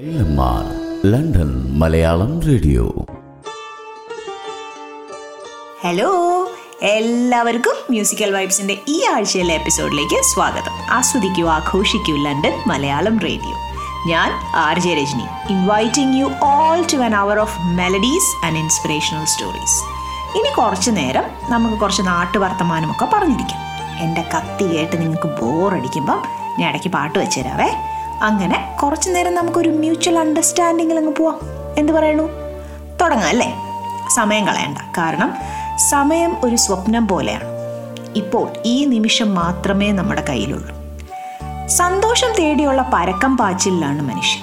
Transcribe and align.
London 0.00 1.78
Malayalam 1.78 2.42
radio. 2.42 3.06
Hello 5.84 6.46
എല്ലാവർക്കും 6.82 7.72
musical 7.90 8.34
വൈബ്സിന്റെ 8.34 8.78
ഈ 8.88 9.04
ആഴ്ചയിലെ 9.04 9.54
എപ്പിസോഡിലേക്ക് 9.54 10.22
സ്വാഗതം. 10.22 10.72
ആസ്വദിക്കൂ 10.90 11.46
ആഘോഷിക്കൂ 11.46 12.24
ലണ്ടൻ 12.24 12.52
മലയാളം 12.66 13.18
റേഡിയോ. 13.18 13.56
ഞാൻ 14.08 14.32
R 14.54 14.78
J 14.78 14.94
Rajani 14.94 15.52
inviting 15.52 16.16
you 16.16 16.30
all 16.42 16.84
to 16.92 16.96
an 16.96 17.14
hour 17.14 17.38
of 17.38 17.60
melodies 17.60 18.46
and 18.46 18.58
inspirational 18.58 19.24
stories 19.24 19.82
ഇനി 20.38 20.54
കുറച്ചു 20.54 20.90
നേരം 20.90 21.24
നമുക്ക് 21.48 21.76
കുറച്ച് 21.76 22.02
നാട്ടു 22.02 22.38
വർത്തമാനമൊക്കെ 22.38 23.04
പറഞ്ഞിരിക്കാം. 23.04 23.60
എന്റെ 23.98 24.24
കത്തി 24.36 24.76
കേട്ട് 24.76 25.00
നിങ്ങൾക്ക് 25.00 25.42
ബോറടിക്കുമ്പം 25.42 26.22
ഞാൻ 26.58 26.68
ഇടയ്ക്ക് 26.68 26.88
പാട്ട് 26.88 27.18
വെച്ച് 27.18 27.40
തരാവേ. 27.40 27.87
അങ്ങനെ 28.22 28.76
കുറച്ച് 28.82 29.10
നേരം 29.10 29.34
നമുക്കൊരു 29.34 29.68
മ്യൂച്വൽ 29.68 30.18
അണ്ടർസ്റ്റാൻഡിങ്ങിൽ 30.18 30.98
അങ്ങ് 30.98 31.14
പോവാം. 31.14 31.38
എന്ത് 31.78 31.92
പറയണു? 31.92 32.22
തുടങ്ങാം 33.00 33.28
അല്ലേ? 33.28 33.54
സമയം 34.14 34.46
കളയണ്ട. 34.46 34.78
കാരണം 34.98 35.34
സമയം 35.90 36.36
ഒരു 36.44 36.56
സ്വപ്നം 36.56 37.08
പോലെയാണ്. 37.08 37.44
ഇപ്പോൾ 38.16 38.48
ഈ 38.64 38.84
നിമിഷം 38.84 39.34
മാത്രമേ 39.34 39.92
നമ്മുടെ 39.92 40.24
കയ്യിലുള്ളൂ. 40.28 40.76
സന്തോഷം 41.68 42.28
തേടിയുള്ള 42.38 42.90
പരക്കം 42.94 43.36
പാച്ചിലാണ് 43.36 44.02
മനുഷ്യൻ. 44.02 44.42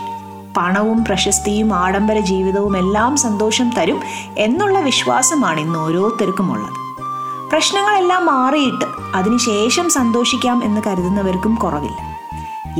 പണവും 0.57 1.05
പ്രശസ്തിയും 1.05 1.73
ആഡംബര 1.73 2.19
ജീവിതവും 2.19 2.77
എല്ലാം 2.77 3.17
സന്തോഷം 3.17 3.71
തരും 3.77 4.01
എന്നുള്ള 4.37 4.79
വിശ്വാസമാണ് 4.79 5.59
ഇന്ന് 5.59 5.79
ഓരോരുത്തർക്കും 5.79 6.51
ഉള്ളത്. 6.51 6.73
പ്രശ്നങ്ങളെല്ലാം 7.51 8.25
മാറിയിട്ട് 8.25 8.85
അതിനുശേഷം 9.15 9.89
സന്തോഷിക്കാം 9.89 10.63
എന്ന് 10.63 10.81
കരുതുന്നവർക്കും 10.87 11.55
കുറവില്ല. 11.55 12.15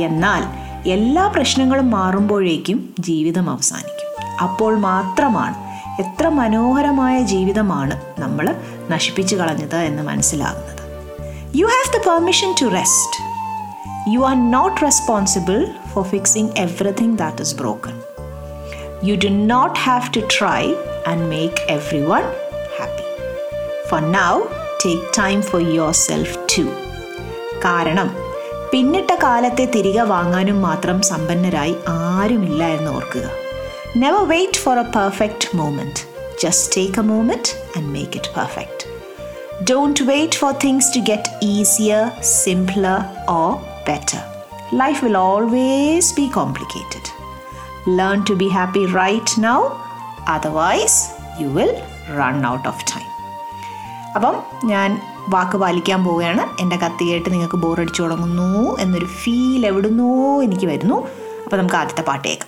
എന്നാൽ 0.05 0.64
എല്ലാ 0.87 1.27
പ്രശ്നങ്ങളും 1.27 1.91
മാറുമ്പോഴേക്കും 1.91 2.95
ജീവിതം 2.99 3.49
അവസാനിക്കും. 3.49 4.09
അപ്പോൾ 4.41 4.77
മാത്രമാണ് 4.77 5.55
എത്ര 6.01 6.27
മനോഹരമായ 6.27 7.21
ജീവിതമാണ് 7.21 8.21
നമ്മൾ 8.21 8.55
നശിപ്പിച്ചു 8.89 9.35
കളഞ്ഞത് 9.35 9.75
എന്ന് 9.75 10.03
മനസ്സിലാകുന്നത്. 10.03 10.81
You 11.55 11.65
have 11.65 11.97
the 11.97 12.09
permission 12.09 12.53
to 12.61 12.65
rest 12.65 13.23
you 14.13 14.19
are 14.19 14.51
not 14.51 14.81
responsible 14.81 15.65
for 15.93 16.03
fixing 16.03 16.51
everything 16.57 17.17
that 17.17 17.41
is 17.41 17.55
broken 17.55 18.01
you 19.03 19.15
do 19.15 19.27
not 19.27 19.79
have 19.79 20.01
to 20.15 20.19
try 20.39 20.73
and 21.07 21.29
make 21.29 21.71
everyone 22.01 22.21
happy 22.79 23.03
for 23.89 24.01
now 24.01 24.39
take 24.85 25.01
time 25.19 25.41
for 25.41 25.61
yourself 25.91 26.37
too 26.57 26.61
കാരണം 27.65 28.24
പിന്നിട്ട 28.71 29.11
കാലത്തെ 29.23 29.65
തിരികെ 29.75 30.05
വാങ്ങാനും 30.13 30.59
മാത്രം 30.67 30.97
സമ്പന്നരായി 31.11 31.75
ആരുമില്ല 32.13 32.61
എന്ന് 32.77 32.91
ഓർക്കുക 32.99 33.27
never 34.03 34.23
wait 34.33 34.61
for 34.63 34.79
a 34.79 34.87
perfect 34.97 35.49
moment 35.59 36.01
just 36.43 36.73
take 36.75 37.01
a 37.03 37.07
moment 37.11 37.53
and 37.77 37.89
make 37.95 38.17
it 38.21 38.33
perfect 38.39 38.81
Don't 39.61 40.01
wait 40.01 40.35
for 40.35 40.53
things 40.53 40.89
to 40.91 40.99
get 41.01 41.27
easier, 41.41 42.01
simpler, 42.21 42.97
or 43.29 43.49
better. 43.85 44.21
Life 44.73 45.01
will 45.01 45.15
always 45.17 46.11
be 46.11 46.29
complicated. 46.29 47.05
Learn 47.89 48.25
to 48.25 48.35
be 48.35 48.49
happy 48.51 48.85
right 48.87 49.31
now, 49.39 49.59
otherwise, 50.27 50.97
you 51.39 51.49
will 51.49 51.73
run 52.11 52.43
out 52.43 52.67
of 52.67 52.83
time. 52.85 53.14
അപ്പം 54.15 54.35
ഞാൻ 54.65 55.01
വാക്ക് 55.29 55.57
പാലിക്കാൻ 55.57 56.03
പോവുകയാണ്. 56.03 56.61
എന്റെ 56.61 56.75
കത്തി 56.75 57.05
കേട്ട് 57.05 57.33
നിങ്ങൾക്ക് 57.33 57.55
ബോറടിച്ചു 57.55 58.01
തുടങ്ങുന്നു 58.01 58.77
എന്നൊരു 58.79 59.05
ഫീൽ 59.05 59.65
എവിടുന്നോ 59.65 60.43
എനിക്ക് 60.43 60.65
വരുന്നു. 60.65 61.07
അപ്പോൾ 61.45 61.57
നമുക്ക് 61.57 61.75
ആദ്യത്തെ 61.75 62.01
പാട്ട് 62.01 62.27
കേൾക്കാം. 62.27 62.44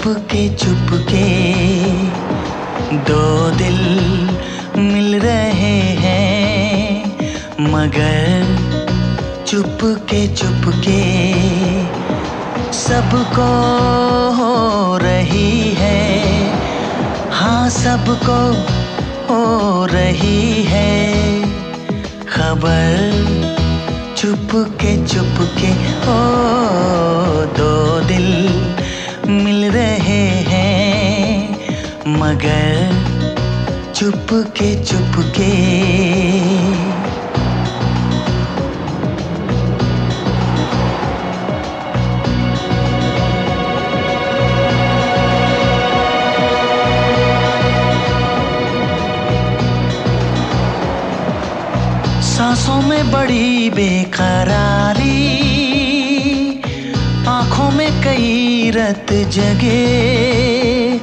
चुपके 0.00 0.48
चुपके 0.56 1.24
दो 3.08 3.24
दिल 3.56 3.80
मिल 4.82 5.18
रहे 5.20 5.74
हैं, 6.04 7.04
मगर 7.72 8.46
चुपके 9.46 10.22
चुपके 10.36 11.02
सबको 12.78 13.48
हो 14.38 14.96
रही 15.02 15.74
है। 15.80 16.00
हाँ 17.32 17.68
सबको 17.70 18.40
हो 19.28 19.84
रही 19.92 20.64
है। 20.64 20.96
खबर 22.30 22.96
चुपके 24.16 24.96
चुपके 25.06 25.72
ओ 26.08 26.18
दो 27.60 27.74
दिल 28.08 28.28
मिल 29.44 29.64
रहे 29.72 30.22
हैं 30.50 32.18
मगर 32.20 32.98
चुप 33.94 34.28
के 34.58 34.74
चुप 34.84 35.16
के 35.38 35.50
सांसों 52.34 52.80
में 52.88 53.10
बड़ी 53.12 53.70
बेकरारी 53.76 55.18
रत 58.90 59.10
जगे 59.30 60.98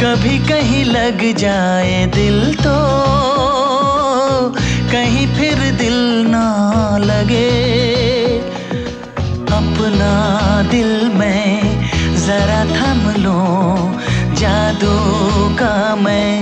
कभी 0.00 0.38
कहीं 0.48 0.84
लग 0.84 1.20
जाए 1.36 2.06
दिल 2.06 2.38
तो 2.54 2.72
कहीं 4.92 5.26
फिर 5.34 5.60
दिल 5.72 5.98
ना 6.26 6.46
लगे। 6.98 7.52
अपना 9.50 10.10
दिल 10.70 10.90
में 11.14 11.78
जरा 12.16 12.64
थम 12.64 13.22
लो 13.22 13.38
जादू 14.34 14.96
का 15.54 15.74
मैं 15.96 16.34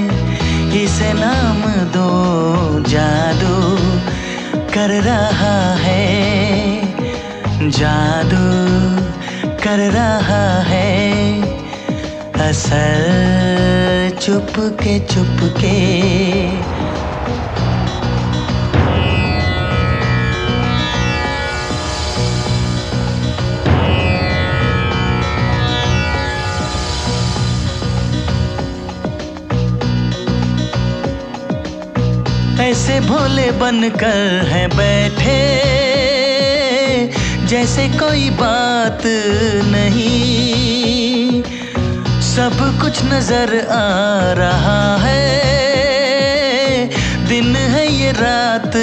इसे 0.82 1.12
नाम 1.12 1.62
दो, 1.93 2.09
जादू 2.88 3.54
कर 4.75 4.99
रहा 5.03 5.56
है, 5.76 6.00
जादू। 7.70 8.91
कर 9.64 9.78
रहा 9.92 10.44
है। 10.62 11.42
असर 12.42 14.16
चुप 14.22 14.52
के 14.82 14.98
चुप 15.06 15.38
के 15.58 15.76
ऐसे 32.62 33.00
भोले 33.00 33.50
बनकर 33.60 34.46
हैं 34.48 34.69
बैठे। 34.76 35.81
जैसे 37.52 37.82
कोई 38.00 38.28
बात 38.31 39.02
नहीं। 39.72 41.43
सब 42.22 42.54
कुछ 42.81 43.02
नज़र 43.04 43.50
आ 43.70 44.32
रहा 44.38 44.84
है। 45.02 45.19
दिन 47.28 47.56
है 47.75 47.84
ये 47.93 48.12
रात 48.12 48.76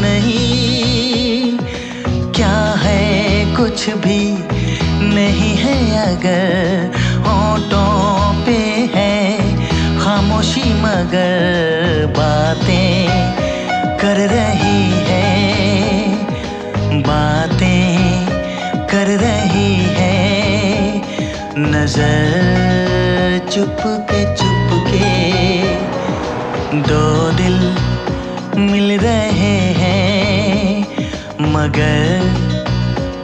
नहीं। 0.00 1.58
क्या 2.32 2.58
है 2.82 3.04
कुछ 3.56 3.88
भी 4.06 4.22
नहीं 5.14 5.54
है 5.56 5.78
अगर 6.02 6.98
होठों 7.28 8.34
पे 8.44 8.58
है 8.96 9.16
खामोशी 10.00 10.72
मगर 10.82 11.38
बातें 12.18 12.90
कर 14.02 14.26
रही 14.28 14.82
है। 15.10 15.31
चुपके 23.62 24.22
चुपके। 24.36 25.08
दो 26.82 27.02
दिल 27.32 27.58
मिल 28.60 28.90
रहे 29.00 29.52
हैं, 29.80 30.80
मगर 31.52 32.24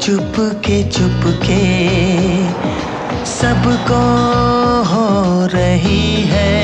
चुपके 0.03 0.83
चुपके। 0.91 1.59
सबको 3.25 4.01
हो 4.91 5.07
रही 5.55 6.07
है 6.31 6.55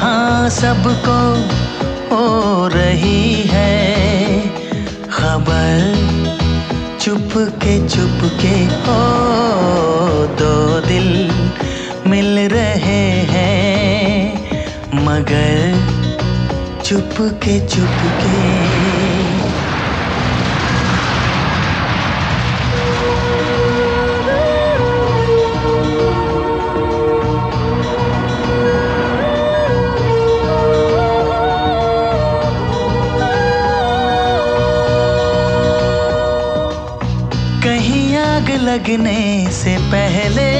हाँ 0.00 0.48
सबको 0.50 1.18
हो 2.10 2.24
रही 2.68 3.42
है। 3.52 4.40
खबर 5.08 5.78
चुपके 7.00 7.78
चुपके 7.88 8.56
हो 8.84 9.25
गए 15.30 15.72
चुप 16.84 17.16
के 17.44 17.58
कहीं 37.64 38.16
आग 38.16 38.50
लगने 38.68 39.20
से 39.52 39.76
पहले 39.94 40.50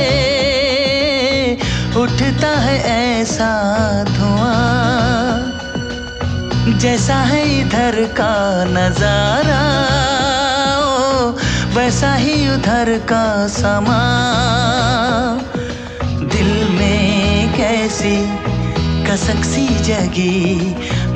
उठता 2.03 2.49
है 2.61 2.79
ऐसा 2.95 3.51
जैसा 6.87 7.15
है 7.29 7.41
इधर 7.61 7.97
का 8.17 8.33
नज़ारा 8.65 9.63
वैसा 11.77 12.13
ही 12.15 12.35
उधर 12.51 12.91
का 13.11 13.25
समा। 13.47 13.97
दिल 16.35 16.53
में 16.71 17.53
कैसी 17.57 18.15
कसक 19.09 19.43
सी 19.45 19.67
जगी, 19.89 20.55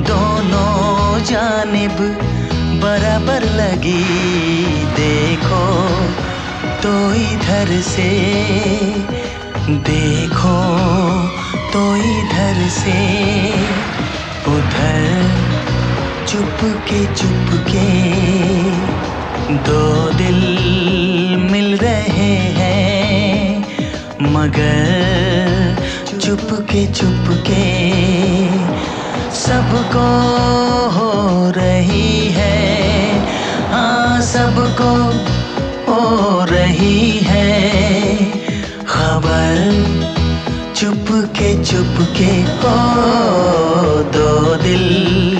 दोनों 0.09 1.23
जानिब 1.31 2.03
बराबर 2.83 3.47
लगी। 3.55 4.03
देखो 4.99 5.63
तो 6.83 6.93
इधर 7.23 7.79
से, 7.87 8.11
देखो 9.87 10.59
तो 11.73 11.85
इधर 12.11 12.67
से, 12.81 12.99
उधर 14.51 15.30
चुपके 16.31 17.05
चुपके 17.15 17.87
दो 19.53 20.11
दिल 20.11 20.39
मिल 21.51 21.77
रहे 21.77 22.35
हैं, 22.59 23.59
मगर 24.21 25.75
चुपके 26.19 26.85
चुपके 26.87 27.65
सबको 29.31 30.07
हो 30.89 31.51
रही 31.51 32.27
है। 32.27 33.19
हाँ 33.71 34.21
सबको 34.21 34.91
हो 35.91 36.45
रही 36.45 37.19
है। 37.23 37.61
खबर 38.85 39.57
चुपके 40.75 41.63
चुपके, 41.63 42.31
ओ, 42.43 42.77
दो 44.03 44.55
दिल 44.55 45.30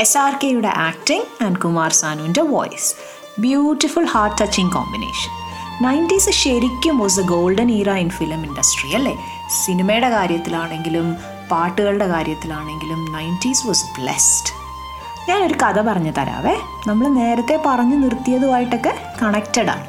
എസ് 0.00 0.18
ആർ 0.18 0.38
കെയുടെ 0.44 0.68
acting 0.68 1.44
and 1.44 1.56
Kumar 1.56 1.92
സാനുവിന്റെ 1.92 2.42
voice 2.42 2.94
beautiful 3.40 4.04
heart 4.04 4.42
touching 4.42 4.70
combination 4.70 5.30
nineties 5.86 6.30
ശരിക്കും 6.30 6.98
was 6.98 7.20
a 7.20 7.22
golden 7.22 7.70
era 7.70 7.90
in 7.90 8.10
film 8.10 8.46
industry 8.46 8.94
അല്ലേ? 8.94 9.16
സിനിമയുടെ 9.64 10.08
കാര്യത്തിലാണെങ്കിലും 10.08 11.16
പാട്ടുകളുടെ 11.50 12.06
കാര്യത്തിലാണെങ്കിലും 12.08 13.12
നയന്റീസ് 13.12 13.66
വാസ് 13.66 14.00
ബ്ലെസ്ഡ് 14.00 14.52
ഞാനൊരു 15.30 15.54
കഥ 15.54 15.80
പറഞ്ഞു 15.80 16.10
തരാവേ. 16.10 16.56
നമ്മൾ 16.86 17.08
നേരത്തെ 17.08 17.62
പറഞ്ഞു 17.66 17.96
നിർത്തിയതുമായിട്ടൊക്കെ 17.96 19.12
കണക്റ്റഡാണ് 19.22 19.86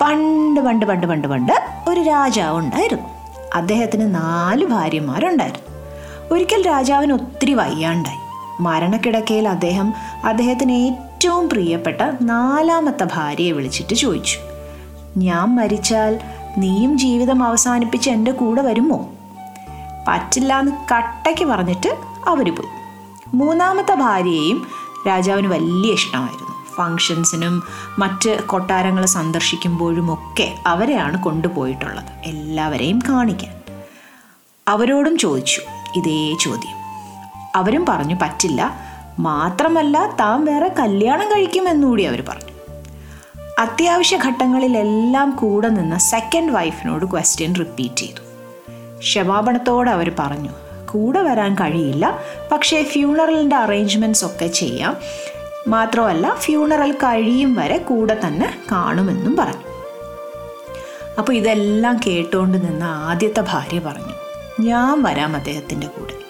പണ്ട് 0.00 0.60
പണ്ട് 0.60 0.86
പണ്ട് 0.86 1.06
പണ്ട് 1.06 1.28
പണ്ട് 1.28 1.52
ഒരു 1.88 2.00
രാജാവ് 2.00 2.58
ഉണ്ടായിരുന്നു. 2.58 3.08
അദ്ദേഹത്തിന് 3.54 4.14
നാല് 4.14 4.64
ഭാര്യമാരുണ്ടായിരുന്നു. 4.64 5.80
ഒരിക്കൽ 6.34 6.66
രാജാവിന് 6.66 7.12
ഒത്തിരി 7.12 7.52
വയ്യാണ്ടായി. 7.52 8.31
മരണക്കിടക്കയിൽ 8.60 9.48
അദ്ദേഹം 9.48 9.94
അദ്ദേഹത്തിന് 10.24 10.72
ഏറ്റവും 10.72 11.48
പ്രിയപ്പെട്ട 11.48 12.02
നാലാമത്തെ 12.22 13.06
ഭാര്യയെ 13.12 13.52
വിളിച്ചിട്ട് 13.52 13.94
ചോദിച്ചു. 13.94 14.38
ഞാൻ 15.16 15.56
മരിച്ചാൽ 15.56 16.20
നീയും 16.58 16.98
ജീവിതം 16.98 17.44
അവസാനിപ്പിച്ച് 17.44 18.10
എന്റെ 18.10 18.32
കൂടെ 18.32 18.62
വരുമോ? 18.62 19.08
പറ്റില്ല 20.08 20.58
എന്ന് 20.58 20.72
കട്ടയ്ക്ക് 20.94 21.44
പറഞ്ഞിട്ട് 21.44 21.96
അവർ 22.26 22.54
പോയി. 22.54 22.68
മൂന്നാമത്തെ 23.34 23.94
ഭാര്യയെയും 23.94 24.66
രാജാവിന് 25.08 25.46
വലിയ 25.46 25.92
ഇഷ്ടമായിരുന്നു. 25.92 26.52
ഫങ്ഷൻസിനും 26.74 27.62
മറ്റ് 27.98 28.42
കൊട്ടാരങ്ങൾ 28.46 29.06
സന്ദർശിക്കുമ്പോഴും 29.06 30.12
ഒക്കെ 30.12 30.54
അവരെയാണ് 30.66 31.22
കൊണ്ടുപോയിട്ടുള്ളത് 31.22 32.04
എല്ലാവരെയും 32.24 32.98
കാണിക്കാൻ. 32.98 33.62
അവരോടും 34.68 35.18
ചോദിച്ചു 35.18 35.60
ഇതേ 35.96 36.36
ചോദ്യം. 36.40 36.81
അവരും 37.54 37.86
പറഞ്ഞു 37.88 38.14
പറ്റില്ല. 38.22 38.74
മാത്രമല്ല 39.18 40.16
താൻ 40.20 40.44
വേറെ 40.44 40.68
കല്യാണം 40.68 41.28
കഴിക്കുമെന്നുകൂടി 41.28 42.02
അവർ 42.02 42.24
പറഞ്ഞു. 42.28 42.52
അത്യാവശ്യ 43.58 44.18
ഘട്ടങ്ങളിലെല്ലാം 44.26 45.30
കൂടെ 45.30 45.68
നിന്ന് 45.68 45.96
സെക്കൻഡ് 45.96 46.52
വൈഫിനോട് 46.52 47.04
ക്വസ്റ്റ്യൻ 47.04 47.54
റിപ്പീറ്റ് 47.54 47.96
ചെയ്തു. 47.96 48.20
ക്ഷമാപണത്തോടെ 48.98 49.90
അവർ 49.90 50.12
പറഞ്ഞു 50.18 50.50
കൂടെ 50.92 51.20
വരാൻ 51.20 51.54
കഴിയില്ല. 51.54 52.18
പക്ഷേ 52.52 52.82
ഫ്യൂണറലിന്റെ 52.82 53.56
അറേഞ്ച്മെന്റ്സ് 53.56 54.24
ഒക്കെ 54.24 54.46
ചെയ്യാം. 54.46 54.96
മാത്രമല്ല 55.68 56.34
ഫ്യൂണറൽ 56.34 56.92
കഴിയും 56.92 57.54
വരെ 57.54 57.78
കൂടെ 57.78 58.20
തന്നെ 58.26 58.54
കാണുമെന്നും 58.72 59.36
പറഞ്ഞു. 59.36 59.72
അപ്പോൾ 61.18 61.32
ഇതെല്ലാം 61.32 62.00
കേട്ടുകൊണ്ട് 62.06 62.68
നിന്ന 62.68 62.84
ആദ്യത്തെ 62.84 63.40
ഭാര്യ 63.40 63.78
പറഞ്ഞു 63.78 64.14
ഞാൻ 64.60 65.02
വരാം 65.02 65.36
അദ്ദേഹത്തിന്റെ 65.36 65.86
കൂടെ. 65.86 66.21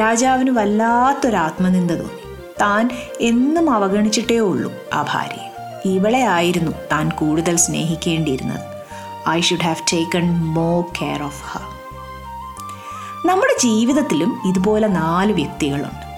രാജാവിന് 0.00 0.50
വല്ലാത്തൊരു 0.50 1.36
ആത്മനിന്ദ 1.36 1.92
തോന്നി. 1.92 2.36
താൻ 2.60 2.90
എന്നും 3.20 3.70
അവഗണിച്ചിട്ടേ 3.70 4.38
ഉള്ളൂ 4.38 4.72
ആ 4.92 5.02
ഭാര്യയെ. 5.02 5.52
ഇവളെ 5.84 6.22
ആയിരുന്നു 6.22 6.72
താൻ 6.92 7.10
കൂടുതൽ 7.10 7.56
സ്നേഹിക്കേണ്ടിയിരുന്നത്. 7.56 8.60
I 9.28 9.40
should 9.40 9.60
have 9.60 9.92
taken 9.92 10.40
more 10.40 10.84
care 11.00 11.22
of 11.22 11.42
her 11.44 11.60
നമ്മുടെ 13.28 13.62
ജീവിതത്തിലും 13.62 14.40
ഇതുപോലെ 14.48 14.88
നാല് 14.88 15.32
വ്യക്തികളുണ്ട്. 15.32 16.12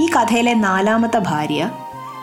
ഈ 0.00 0.06
കഥയിലെ 0.06 0.54
നാലാമത്തെ 0.54 1.18
ഭാര്യ 1.18 1.70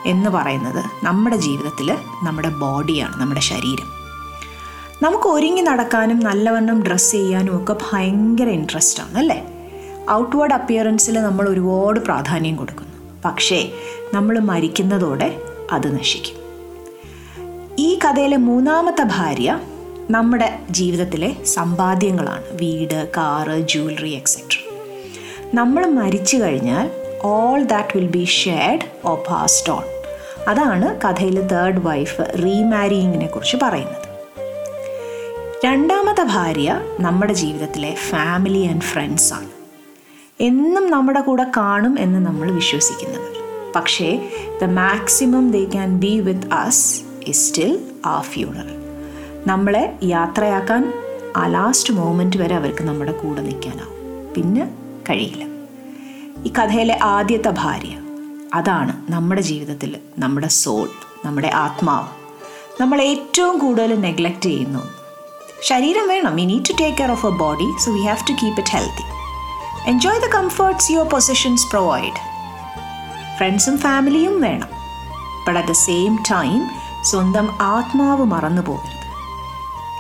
എന്ന് 0.06 0.30
പറയുന്നത് 0.30 1.06
നമ്മുടെ 1.06 1.36
ജീവിതത്തിൽ 1.36 1.98
നമ്മുടെ 2.24 2.50
ബോഡിയാണ് 2.50 3.22
നമ്മുടെ 3.22 3.42
ശരീരം. 3.42 4.01
നമുക്ക് 5.01 5.28
ഒരുങ്ങി 5.28 5.62
നടക്കാനും 5.62 6.20
നല്ലവണ്ണം 6.20 6.84
ഡ്രസ്സ് 6.84 7.12
ചെയ്യാനും 7.12 7.63
ഒക്കെ 7.63 7.75
ഭയങ്കര 7.92 8.48
ഇൻട്രസ്റ്റ് 8.48 9.04
ആണ് 9.04 9.18
അല്ലേ? 9.18 9.50
ഔട്ട്വേർഡ് 10.12 10.53
അപ്പിയറൻസിൽ 10.53 11.22
നമ്മൾ 11.22 11.50
ഒരുപാട് 11.50 12.00
പ്രാധാന്യം 12.00 12.56
കൊടുക്കുന്നു. 12.56 13.22
പക്ഷേ 13.25 13.72
നമ്മൾ 14.13 14.39
മരിക്കുന്നതോടെ 14.39 15.41
അത് 15.72 16.00
നശിക്കും. 16.00 16.36
ഈ 17.80 18.00
കഥയിലെ 18.06 18.38
മൂന്നാമത്തെ 18.38 19.03
ഭാര്യ 19.03 19.60
നമ്മുടെ 20.12 20.60
ജീവിതത്തിലെ 20.70 21.44
സമ്പാദ്യങ്ങളാണ്. 21.44 22.44
വീട് 22.51 23.10
കാറ് 23.18 23.62
ജ്വല്ലറി 23.62 24.10
എക്സെട്ര 24.10 24.58
നമ്മൾ 25.53 25.86
മരിച്ചു 25.86 26.38
കഴിഞ്ഞാൽ 26.38 26.91
all 27.24 27.63
that 27.63 27.98
will 27.98 28.08
be 28.08 28.24
shared 28.24 29.08
or 29.08 29.18
passed 29.30 29.72
on 29.72 29.84
അതാണ് 30.48 31.00
കഥയിൽ 31.01 31.41
തേർഡ് 31.48 31.82
വൈഫ് 31.86 32.22
റീമാരിയിങ്ങിനെ 32.44 33.27
കുറിച്ച് 33.27 33.58
പറയുന്നത്. 33.63 34.08
രണ്ടാമത്തെ 35.65 36.24
ഭാര്യ 36.24 36.82
നമ്മുടെ 37.00 37.34
ജീവിതത്തിലെ 37.34 37.96
ഫാമിലി 37.96 38.68
ആൻഡ് 38.68 38.82
ഫ്രണ്ട്സാണ് 38.82 39.61
എന്നും 40.41 40.91
നമ്മുടെ 40.91 41.21
കൂടെ 41.21 41.45
കാണും 41.57 42.00
എന്ന് 42.00 42.19
നമ്മൾ 42.25 42.51
വിശ്വസിക്കുന്നവർ 42.51 43.36
പക്ഷേ 43.75 44.29
the 44.62 44.65
maximum 44.65 45.51
they 45.51 45.65
can 45.65 45.98
be 45.98 46.19
with 46.19 46.53
us 46.53 47.01
is 47.27 47.50
still 47.50 47.86
ആ 48.05 48.21
ഫ്യൂണറൽ 48.21 48.77
നമ്മളെ 49.48 50.00
യാത്രയാക്കാൻ 50.03 50.93
ആ 51.38 51.48
ലാസ്റ്റ് 51.48 51.93
മോമെന്റ് 51.93 52.38
വരെ 52.38 52.55
അവർക്ക് 52.55 52.83
നമ്മുടെ 52.83 53.12
കൂടെ 53.12 53.41
നിൽക്കാനാവും. 53.41 54.33
പിന്നെ 54.36 54.65
കഴിയില്ല. 55.10 55.43
ഈ 56.45 56.53
കഥയിലെ 56.53 57.00
ആദ്യത്തെ 57.03 57.53
ഭാര്യ 57.57 57.98
അതാണ് 58.53 59.12
നമ്മുടെ 59.12 59.41
ജീവിതത്തിൽ 59.41 59.98
നമ്മുടെ 60.19 60.48
സോൾ 60.48 60.89
നമ്മുടെ 61.25 61.51
ആത്മാവ്. 61.55 62.07
നമ്മൾ 62.81 63.01
ഏറ്റവും 63.01 63.57
കൂടുതൽ 63.57 63.95
നെഗ്ലക്റ്റ് 63.95 64.41
ചെയ്യുന്നു. 64.41 64.79
ശരീരം 65.62 66.07
വേണം. 66.07 66.36
We 66.36 66.41
need 66.41 66.65
to 66.69 66.74
take 66.81 66.98
care 66.98 67.12
of 67.12 67.25
a 67.25 67.29
body 67.29 67.67
so 67.79 67.91
we 67.93 68.00
have 68.00 68.29
to 68.29 68.31
keep 68.31 68.60
it 68.60 68.69
healthy 68.69 69.21
enjoy 69.88 70.19
the 70.19 70.27
comforts 70.35 70.91
your 70.91 71.09
positions 71.09 71.69
provide 71.69 72.19
ഫ്രണ്ട്സും 73.38 73.77
ഫാമിലിയും 73.77 74.41
വേണം. 74.41 74.67
But 75.47 75.59
at 75.59 75.69
the 75.69 75.71
same 75.71 76.15
time 76.31 76.69
സ്വന്തം 77.03 77.57
ആത്മാവ് 77.61 78.25
മറന്നു 78.25 78.61
പോകരുത്. 78.61 79.07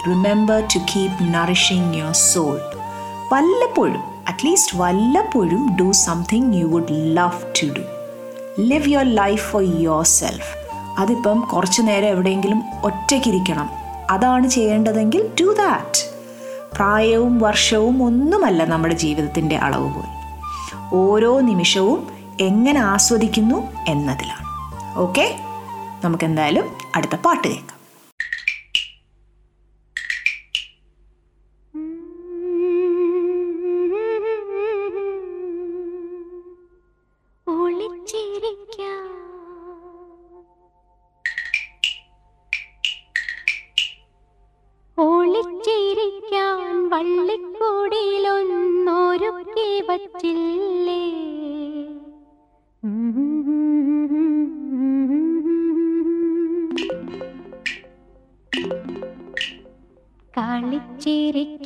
Remember 0.07 0.67
to 0.75 0.79
keep 0.79 1.17
nourishing 1.21 1.95
your 1.95 2.11
soul 2.11 2.59
വല്ലപ്പോഴും 3.33 4.03
at least 4.27 4.77
വല്ലപ്പോഴും 4.77 5.75
do 5.75 5.91
something 5.91 6.53
you 6.53 6.65
would 6.65 7.17
love 7.17 7.53
to 7.61 7.67
do 7.67 7.83
live 8.59 8.89
your 8.89 9.15
life 9.15 9.51
for 9.51 9.81
yourself 10.03 10.55
അതിപ്പം 10.97 11.41
കുറച്ചു 11.41 11.81
നേരം 11.81 12.07
എവിടെയെങ്കിലും 12.07 12.63
ഒറ്റയ്ക്കിരിക്കണം. 12.83 13.69
അതാണ് 14.09 14.47
ചെയ്യേണ്ടതെങ്കിൽ 14.47 15.29
ഡു 15.41 15.55
ദാറ്റ് 15.57 16.10
പ്രായവും 16.73 17.39
വർഷവും 17.39 18.03
ഒന്നുമല്ല 18.03 18.63
നമ്മുടെ 18.63 18.95
ജീവിതത്തിന്റെ 18.95 19.55
അളവ് 19.55 19.93
പോയി. 19.93 20.11
ഓരോ 20.93 21.39
നിമിഷവും 21.39 22.07
എങ്ങനെ 22.41 22.79
ആസ്വദിക്കുന്നു 22.79 23.67
എന്നതിലാണ്. 23.87 24.45
ഓക്കെ 24.97 25.39
നമുക്കെന്തായാലും 26.03 26.63
അടുത്ത 26.95 27.15
പാട്ട് 27.15 27.47
കേൾക്കാം. 27.47 27.80
இருக்கிறேன் 61.31 61.60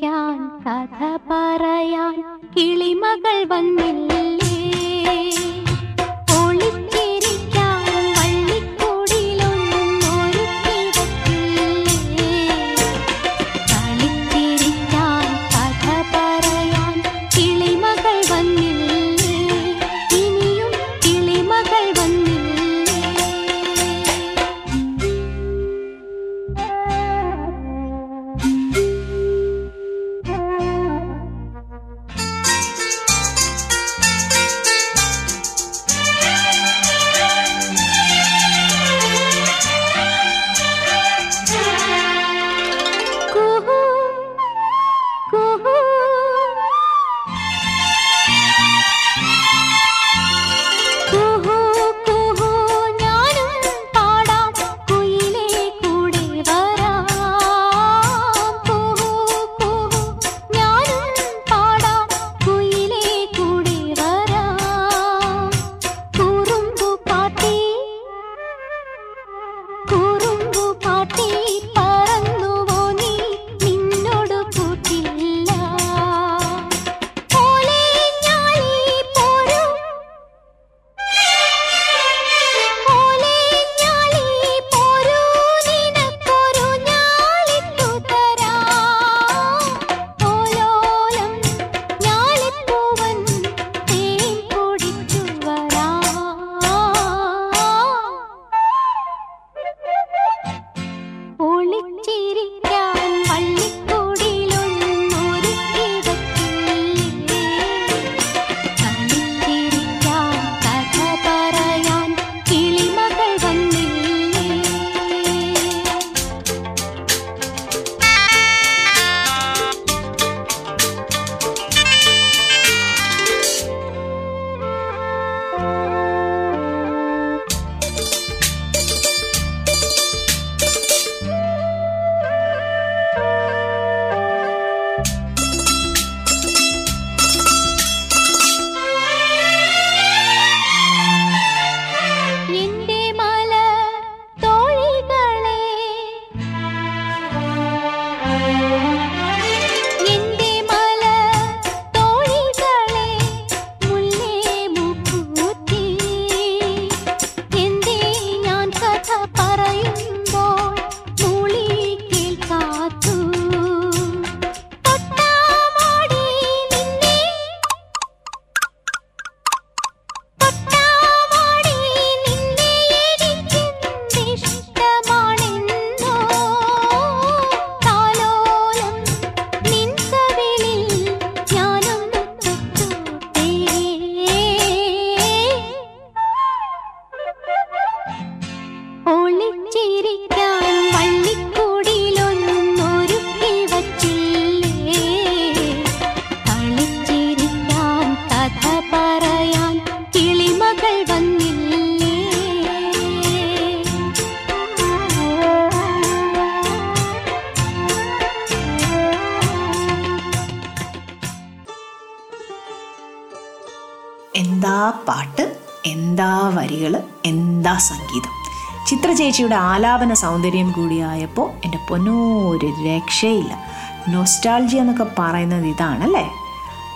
ചേച്ചിയുടെ 219.26 219.56
ആലാപന 219.56 220.14
സൗന്ദര്യം 220.14 220.72
കൂടിയായപ്പോൾ 220.72 221.52
എന്റെ 221.66 221.78
പൊന്നോ 221.90 222.14
ഒരു 222.52 222.66
രക്ഷയില്ല. 222.66 223.66
നൊസ്റ്റാൾജി 224.10 224.78
എന്നൊക്കെ 224.78 225.06
പറയുന്നത് 225.20 225.66
ഇതാണല്ലേ? 225.66 226.30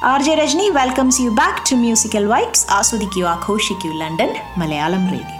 R 0.03 0.24
J 0.24 0.36
Rajani 0.36 0.69
welcomes 0.69 1.21
you 1.21 1.29
back 1.29 1.71
to 1.71 1.75
musical 1.75 2.25
vibes 2.25 2.71
ആസ്വദിക്കൂ 2.71 3.24
ആഘോഷിക്കൂ 3.24 3.89
ലണ്ടൻ 3.98 4.36
മലയാളം 4.57 5.09
റേഡിയോ. 5.09 5.39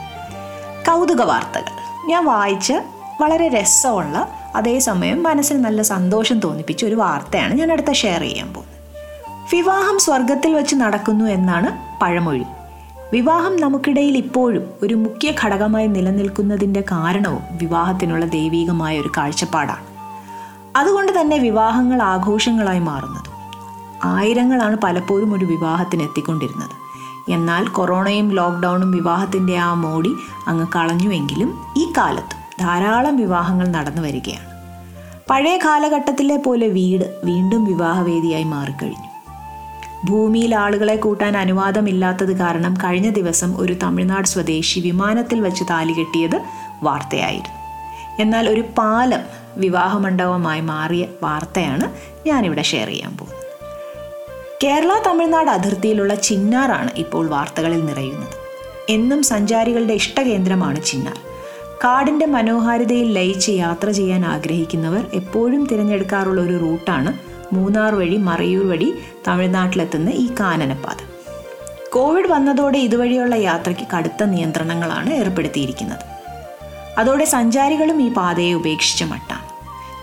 കൗതുക 0.92 1.22
വാർത്തകൾ. 1.22 2.08
ഞാൻ 2.10 2.26
വായിച്ച് 2.26 2.74
വളരെ 3.22 3.48
രസമുള്ള 3.48 4.30
അതേസമയം 4.56 5.24
മനസ്സിന് 5.24 5.66
നല്ല 5.66 5.82
സന്തോഷം 5.82 6.40
തോന്നിപ്പിച്ച 6.40 6.86
ഒരു 6.86 6.96
വാർത്തയാണ് 6.96 7.54
ഞാൻ 7.54 7.72
അടുത്ത 7.72 7.92
ഷെയർ 7.92 8.22
ചെയ്യാൻ 8.22 8.54
പോകുന്നത്. 8.54 8.80
വിവാഹം 9.56 10.00
സ്വർഗത്തിൽ 10.00 10.54
വെച്ച് 10.54 10.76
നടക്കുന്നു 10.76 11.26
എന്നാണ് 11.26 12.00
പഴമൊഴി. 12.02 12.46
വിവാഹം 13.14 13.56
നമുക്കിടയിൽ 13.56 14.18
ഇപ്പോഴും 14.18 14.66
ഒരു 14.84 14.94
മുഖ്യ 14.94 15.32
ഘടകമായി 15.44 15.88
നിലനിൽക്കുന്നതിന്റെ 15.88 16.82
കാരണവും 16.82 17.44
വിവാഹത്തിനുള്ള 17.52 18.26
ദൈവീകമായ 18.26 19.00
ഒരു 19.00 19.12
കാഴ്ചപ്പാടാണ്. 19.18 19.86
അതുകൊണ്ട് 20.76 21.22
തന്നെ 21.22 21.38
വിവാഹങ്ങൾ 21.38 22.02
ആഘോഷങ്ങളായി 22.02 22.80
മാറുന്നത് 22.80 23.30
ആയിരങ്ങളാണ് 24.04 24.78
പലപ്പോഴും 24.84 25.34
ഒരു 25.34 25.46
വിവാഹത്തിന് 25.46 26.04
എത്തിക്കൊണ്ടിരുന്നത്. 26.04 26.76
എന്നാൽ 27.32 27.68
കൊറോണയും 27.68 28.30
ലോക്ക്ഡൗണും 28.30 28.92
വിവാഹത്തിന്റെ 28.92 29.58
ആ 29.58 29.74
മോടി 29.74 30.14
അങ്ങ് 30.48 30.68
കളഞ്ഞുവെങ്കിലും 30.76 31.60
ഈ 31.78 31.94
കാലത്ത് 31.98 32.62
ധാരാളം 32.62 33.18
വിവാഹങ്ങൾ 33.18 33.68
നടന്നു 33.68 34.02
വരികയാണ് 34.02 34.48
പഴയ 35.30 35.58
കാലഘട്ടത്തിലെ 35.58 36.38
പോലെ 36.38 36.68
വീട് 36.68 37.20
വീണ്ടും 37.24 37.66
വിവാഹവേദിയായി 37.66 38.44
മാറിക്കഴിഞ്ഞു. 38.44 39.09
ഭൂമിയിൽ 40.06 40.56
ആളുകളെ 40.56 40.96
കൂട്ടാൻ 40.96 41.38
അനുവാദമില്ലാത്തത് 41.38 42.40
കാരണം 42.40 42.74
കഴിഞ്ഞ 42.74 43.10
ദിവസം 43.10 43.58
ഒരു 43.58 43.74
തമിഴ്നാട് 43.84 44.28
സ്വദേശി 44.28 44.80
വിമാനത്തിൽ 44.80 45.42
വെച്ച് 45.42 45.64
താലി 45.64 45.94
കെട്ടിയത് 45.94 46.42
വാർത്തയായിരുന്നു. 46.84 47.60
എന്നാൽ 48.22 48.50
ഒരു 48.50 48.64
പാലം 48.78 49.20
വിവാഹമണ്ഡപമായി 49.58 50.62
മാറിയ 50.62 51.06
വാർത്തയാണ് 51.24 51.92
ഞാനിവിടെ 52.28 52.62
ഷെയർ 52.62 52.88
ചെയ്യാൻ 52.88 53.18
പോകുന്നത്. 53.18 53.46
കേരള 54.64 55.02
തമിഴ്നാട് 55.08 55.50
അതിർത്തിയിലുള്ള 55.50 56.16
ചിന്നാറാണ് 56.16 56.92
ഇപ്പോൾ 56.96 57.30
വാർത്തകളിൽ 57.30 57.86
നിറയുന്നത്. 57.86 58.34
എന്നും 58.90 59.24
സഞ്ചാരികളുടെ 59.24 59.94
ഇഷ്ടകേന്ദ്രമാണ് 59.94 60.84
ചിന്നാർ. 60.84 61.18
കാടിന്റെ 61.84 62.26
മനോഹാരിതയിൽ 62.26 63.12
ലയിച്ച് 63.12 63.52
യാത്ര 63.52 63.92
ചെയ്യാൻ 63.92 64.26
ആഗ്രഹിക്കുന്നവർ 64.26 65.06
എപ്പോഴും 65.14 65.68
തിരഞ്ഞെടുക്കാറുള്ള 65.72 66.42
ഒരു 66.42 66.60
റൂട്ടാണ് 66.60 67.29
മൂന്നാർ 67.54 67.96
വഴി 67.96 68.18
മറയൂർ 68.18 68.70
വഴി 68.70 68.94
തമിഴ്നാട്ടിലെത്തുന്ന 69.28 70.10
ഈ 70.10 70.28
കാനനപാത 70.40 70.98
കോവിഡ് 71.90 72.28
വന്നതോടെ 72.28 72.78
ഇതുവഴിയുള്ള 72.78 73.36
യാത്രയ്ക്ക് 73.36 73.88
കടുത്ത 73.96 74.24
നിയന്ത്രണങ്ങളാണ് 74.24 75.10
ഏർപ്പെടുത്തിയിരിക്കുന്നത്. 75.10 76.04
അതോടെ 76.98 77.26
സഞ്ചാരികളും 77.26 78.02
ഈ 78.02 78.14
പാതയെ 78.14 78.54
ഉപേക്ഷിച്ച 78.54 79.04
മട്ടാണ്. 79.04 79.50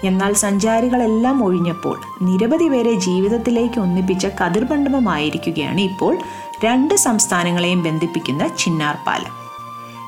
എന്നാൽ 0.05 0.33
സഞ്ചാരികളെല്ലാം 0.33 1.45
ഒഴിഞ്ഞപ്പോൾ 1.45 2.01
നിരവധി 2.23 2.69
പേരെ 2.69 2.93
ജീവിതത്തിലേക്ക് 2.93 3.81
ഒന്നിപ്പിച്ച 3.81 4.27
കതിർമണ്ഡപമായിരിക്കുകയാണ് 4.27 5.81
ഇപ്പോൾ 5.81 6.19
രണ്ട് 6.65 6.95
സംസ്ഥാനങ്ങളെയും 6.95 7.83
ബന്ധിപ്പിക്കുന്ന 7.83 8.47
ചിന്നാർ 8.47 8.97
പാലം. 9.07 9.33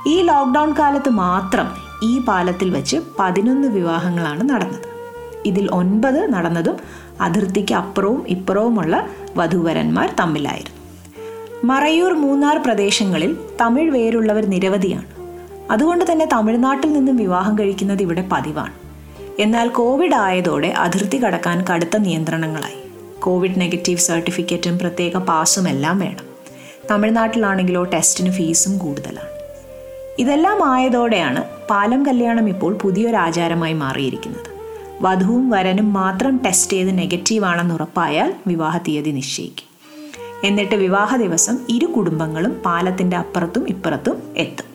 ഈ 0.06 0.22
ലോക്ക്ഡൗൺ 0.22 0.72
കാലത്ത് 0.78 1.08
മാത്രം 1.08 1.68
ഈ 2.02 2.18
പാലത്തിൽ 2.18 2.70
വച്ച് 2.76 2.96
പതിനൊന്ന് 3.18 3.68
വിവാഹങ്ങളാണ് 3.68 4.50
നടന്നത്. 4.50 4.97
ഇതിൽ 5.46 5.68
ഒൻപത് 5.72 6.32
നടന്നതും 6.32 6.76
അതിർത്തിക്ക് 7.20 7.74
അപ്പുറവും 7.74 8.24
ഇപ്പുറവുമുള്ള 8.28 9.08
വധൂവരന്മാർ 9.36 10.14
തമ്മിലായിരുന്നു. 10.20 10.78
മറയൂർ 11.64 12.12
മൂന്നാർ 12.12 12.58
പ്രദേശങ്ങളിൽ 12.58 13.36
തമിഴ് 13.60 13.90
വേരുള്ളവർ 13.90 14.46
നിരവധിയാണ്. 14.46 15.06
അതുകൊണ്ട് 15.72 16.12
തന്നെ 16.12 16.28
തമിഴ്നാട്ടിൽ 16.32 16.92
നിന്നും 16.92 17.16
വിവാഹം 17.16 17.58
കഴിക്കുന്നത് 17.58 18.02
ഇവിടെ 18.02 18.28
പതിവാണ്. 18.32 18.72
എന്നാൽ 19.38 19.68
കോവിഡ് 19.68 20.14
ആയതോടെ 20.14 20.68
അതിർത്തി 20.68 21.24
കടക്കാൻ 21.24 21.64
കടുത്ത 21.64 21.96
നിയന്ത്രണങ്ങളായി. 21.96 22.78
കോവിഡ് 23.20 23.60
നെഗറ്റീവ് 23.60 23.98
സർട്ടിഫിക്കറ്റും 23.98 24.78
പ്രത്യേക 24.78 25.16
പാസും 25.16 25.68
എല്ലാം 25.68 25.98
വേണം. 25.98 26.28
തമിഴ്നാട്ടിലാണെങ്കിലോ 26.90 27.84
ടെസ്റ്റിന് 27.84 28.30
ഫീസും 28.30 28.78
കൂടുതലാണ്. 28.78 29.28
ഇതെല്ലാം 30.18 30.72
ആയതോടെയാണ് 30.72 31.44
പാലം 31.70 32.06
കല്യാണം 32.06 32.48
ഇപ്പോൾ 32.48 32.74
പുതിയൊരു 32.74 33.16
ആചാരമായി 33.16 33.72
മാറിയിരിക്കുന്നത്. 33.72 34.47
വധുവും 35.02 35.50
വരനും 35.50 35.92
മാത്രം 35.92 36.40
ടെസ്റ്റ് 36.46 36.72
ചെയ്ത് 36.72 36.98
നെഗറ്റീവ് 36.98 37.44
ആണെന്ന് 37.44 37.74
ഉറപ്പായാൽ 37.74 38.34
വിവാഹ 38.46 38.78
തീയതി 38.78 39.10
നിശ്ചയിക്കും. 39.10 39.68
എന്നിട്ട് 40.44 40.74
വിവാഹ 40.74 41.16
ദിവസം 41.16 41.58
ഇരു 41.68 41.86
കുടുംബങ്ങളും 41.86 42.50
പാലത്തിന്റെ 42.50 43.16
അപ്പുറത്തും 43.16 43.68
ഇപ്പുറത്തും 43.68 44.22
എത്തും. 44.36 44.66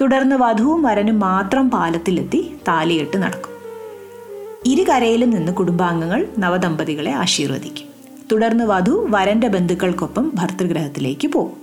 തുടർന്ന് 0.00 0.36
വധുവും 0.36 0.82
വരനും 0.82 1.20
മാത്രം 1.20 1.70
പാലത്തിലെത്തി 1.70 2.56
താലികെട്ട് 2.68 3.16
നടക്കും. 3.16 3.54
ഇരുകരയിലും 4.66 5.30
നിന്ന് 5.30 5.52
കുടുംബാംഗങ്ങൾ 5.52 6.26
നവദമ്പതികളെ 6.38 7.12
ആശീർവദിക്കും. 7.12 7.88
തുടർന്ന് 8.32 8.64
വധു 8.64 9.06
വരന്റെ 9.10 9.48
ബന്ധുക്കൾക്കൊപ്പം 9.48 10.32
ഭർത്തൃഗ്രഹത്തിലേക്ക് 10.34 11.28
പോകും. 11.28 11.56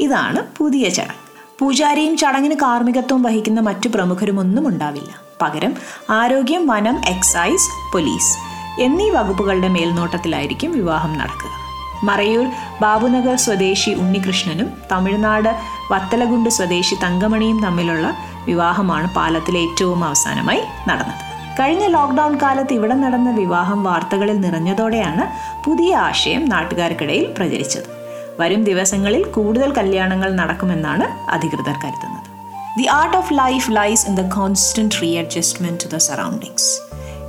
ഇതാണ് 0.00 0.46
പുതിയ 0.56 0.88
ചടങ്ങ്. 0.88 1.14
പൂജാരിയും 1.58 2.16
ചടങ്ങിന് 2.16 2.54
കാർമ്മികത്വം 2.54 3.22
വഹിക്കുന്ന 3.22 3.60
മറ്റു 3.60 3.88
പ്രമുഖരും 3.88 4.40
ഒന്നും 4.40 4.68
ഉണ്ടാവില്ല. 4.68 5.23
പകരം 5.40 5.72
ആരോഗ്യം 6.10 6.66
വനം 6.66 6.96
എക്സൈസ് 7.08 7.68
പോലീസ് 7.92 8.32
എന്നീ 8.82 9.10
വകുപ്പുകളുടെ 9.10 9.68
മേൽനോട്ടത്തിലായിരിക്കും 9.68 10.72
വിവാഹം 10.72 11.12
നടക്കുക. 11.18 11.50
മറയൂർ 12.04 12.46
ബാബുനഗർ 12.80 13.36
സ്വദേശി 13.36 13.90
ഉണ്ണികൃഷ്ണനും 13.94 14.68
തമിഴ്നാട് 14.92 15.50
വത്തലകുണ്ട് 15.92 16.50
സ്വദേശി 16.50 16.94
തങ്കമണിയും 17.04 17.58
തമ്മിലുള്ള 17.62 18.06
വിവാഹമാണ് 18.46 19.08
പാലത്തിലെ 19.14 19.60
ഏറ്റവും 19.60 20.04
അവസാനമായി 20.04 20.62
നടന്നത്. 20.88 21.22
കഴിഞ്ഞ 21.58 21.86
ലോക്ക്ഡൗൺ 21.86 22.32
കാലത്ത് 22.42 22.74
ഇവിടെ 22.74 22.94
നടന്ന 22.94 23.30
വിവാഹം 23.30 23.84
വാർത്തകളിൽ 23.84 24.40
നിറഞ്ഞതോടെയാണ് 24.40 25.24
പുതിയ 25.64 25.96
ആശയം 25.96 26.44
നാട്ടുകാർക്കിടയിൽ 26.44 27.26
പ്രചരിച്ചത്. 27.38 27.88
വരും 28.40 28.64
ദിവസങ്ങളിൽ 28.64 29.24
കൂടുതൽ 29.36 29.72
കല്യാണങ്ങൾ 29.72 30.30
നടക്കുമെന്നാണ് 30.34 31.06
അധികൃതർ 31.30 31.76
കരുതുന്നത്. 31.84 32.23
The 32.78 32.86
art 32.86 33.16
of 33.16 33.32
life 33.32 33.70
lies 33.70 34.06
in 34.06 34.14
the 34.14 34.28
constant 34.34 34.94
readjustment 35.02 35.84
to 35.84 35.88
the 35.88 35.96
surroundings 35.96 36.80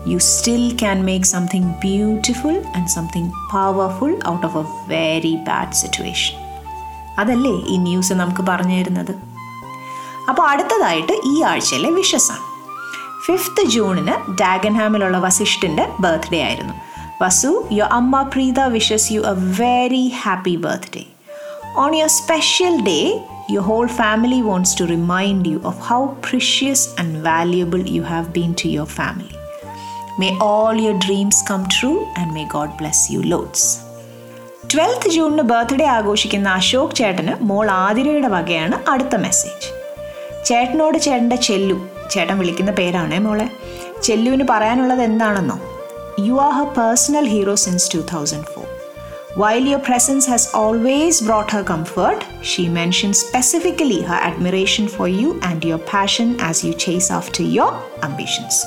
you 0.08 0.18
still 0.18 0.78
can 0.78 1.06
make 1.06 1.26
something 1.26 1.66
beautiful 1.66 2.64
and 2.76 2.88
something 2.88 3.32
powerful 3.54 4.20
out 4.28 4.46
of 4.46 4.58
a 4.58 4.66
very 4.88 5.36
bad 5.36 5.74
situation 5.74 6.36
അതല്ലേ 7.20 7.56
ഈ 7.68 7.78
ന്യൂസ് 7.78 8.14
നമുക്ക് 8.14 8.44
പറഞ്ഞു 8.44 8.78
തരുന്നത്? 8.80 9.12
അപ്പോൾ 10.30 10.48
അടുത്തതായിട്ട് 10.48 11.22
ഈ 11.26 11.42
ആഴ്ചയിലെ 11.42 11.90
വിഷസാണ്. 11.90 12.44
ഫിഫ്ത്ത് 13.26 13.66
ജൂണിന് 13.66 14.34
ഡാഗൻഹാമിലുള്ള 14.34 15.18
വസിഷ്ഠിന്റെ 15.18 15.90
ബർത്ത്ഡേ 16.00 16.42
ആയിരുന്നു. 16.42 16.74
വസു 17.22 17.68
യുവർ 17.72 17.90
അമ്മ 17.92 18.22
Preetha 18.22 18.60
wishes 18.60 19.14
you 19.14 19.22
a 19.22 19.34
very 19.62 20.14
happy 20.22 20.56
birthday 20.56 21.06
on 21.78 21.96
your 21.96 22.10
special 22.10 22.82
day 22.82 23.00
your 23.52 23.66
whole 23.66 23.88
family 23.88 24.42
wants 24.42 24.80
to 24.80 24.84
remind 24.84 25.50
you 25.50 25.62
of 25.66 25.80
how 25.80 26.06
precious 26.06 26.90
and 27.00 27.20
valuable 27.20 27.90
you 27.90 28.02
have 28.02 28.26
been 28.26 28.54
to 28.64 28.68
your 28.68 28.88
family 28.88 29.36
may 30.20 30.38
all 30.42 30.82
your 30.82 31.00
dreams 31.00 31.46
come 31.52 31.66
true 31.80 32.06
and 32.18 32.34
may 32.34 32.44
God 32.44 32.70
bless 32.70 33.12
you 33.12 33.20
lots 33.20 33.78
twelfth 34.74 35.10
ജൂണിന് 35.10 35.42
birthday 35.42 35.86
ആഘോഷിക്കുന്ന 35.86 36.50
അശോക് 36.50 36.96
ചേട്ടന് 36.96 37.44
മോൾ 37.44 37.72
ആതിരയുടെ 37.72 38.28
വകയാണ് 38.28 38.90
അടുത്ത 38.90 39.16
message 39.16 39.86
ചേട്ടനോട് 40.46 40.98
ചേട്ടന്റെ 40.98 41.36
ചെല്ലു. 41.36 41.88
ചേട്ടൻ 42.12 42.40
വിളിക്കുന്ന 42.40 42.72
പേരാണേ 42.72 43.18
മോളെ. 43.18 43.48
ചെല്ലുവിന് 44.04 44.48
പറയാനുള്ളത് 44.50 45.02
എന്താണെന്നോ? 45.02 45.60
You 46.20 46.34
are 46.34 46.52
her 46.52 46.66
personal 46.74 47.28
hero 47.28 47.56
since 47.56 47.94
two 47.94 47.98
thousand 47.98 48.44
four 48.44 48.66
While 49.35 49.63
your 49.63 49.79
presence 49.79 50.27
has 50.27 50.53
always 50.53 51.21
brought 51.21 51.51
her 51.53 51.63
comfort, 51.63 52.25
she 52.43 52.69
mentioned 52.69 53.17
specifically 53.17 54.03
her 54.03 54.21
admiration 54.31 54.89
for 54.89 55.07
you 55.09 55.39
and 55.43 55.65
your 55.65 55.79
passion 55.79 56.37
as 56.41 56.65
you 56.65 56.73
chase 56.75 57.11
after 57.11 57.43
your 57.43 57.73
ambitions. 58.03 58.65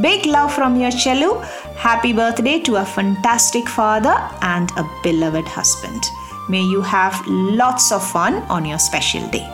Big 0.00 0.26
love 0.26 0.52
from 0.54 0.76
your 0.76 0.90
Chelu. 0.92 1.30
Happy 1.76 2.12
birthday 2.12 2.60
to 2.60 2.76
a 2.76 2.84
fantastic 2.84 3.68
father 3.68 4.16
and 4.42 4.70
a 4.76 4.84
beloved 5.02 5.48
husband. 5.48 6.02
May 6.48 6.62
you 6.62 6.82
have 6.82 7.16
lots 7.62 7.90
of 7.90 8.02
fun 8.06 8.34
on 8.56 8.64
your 8.64 8.82
special 8.88 9.26
day. 9.36 9.46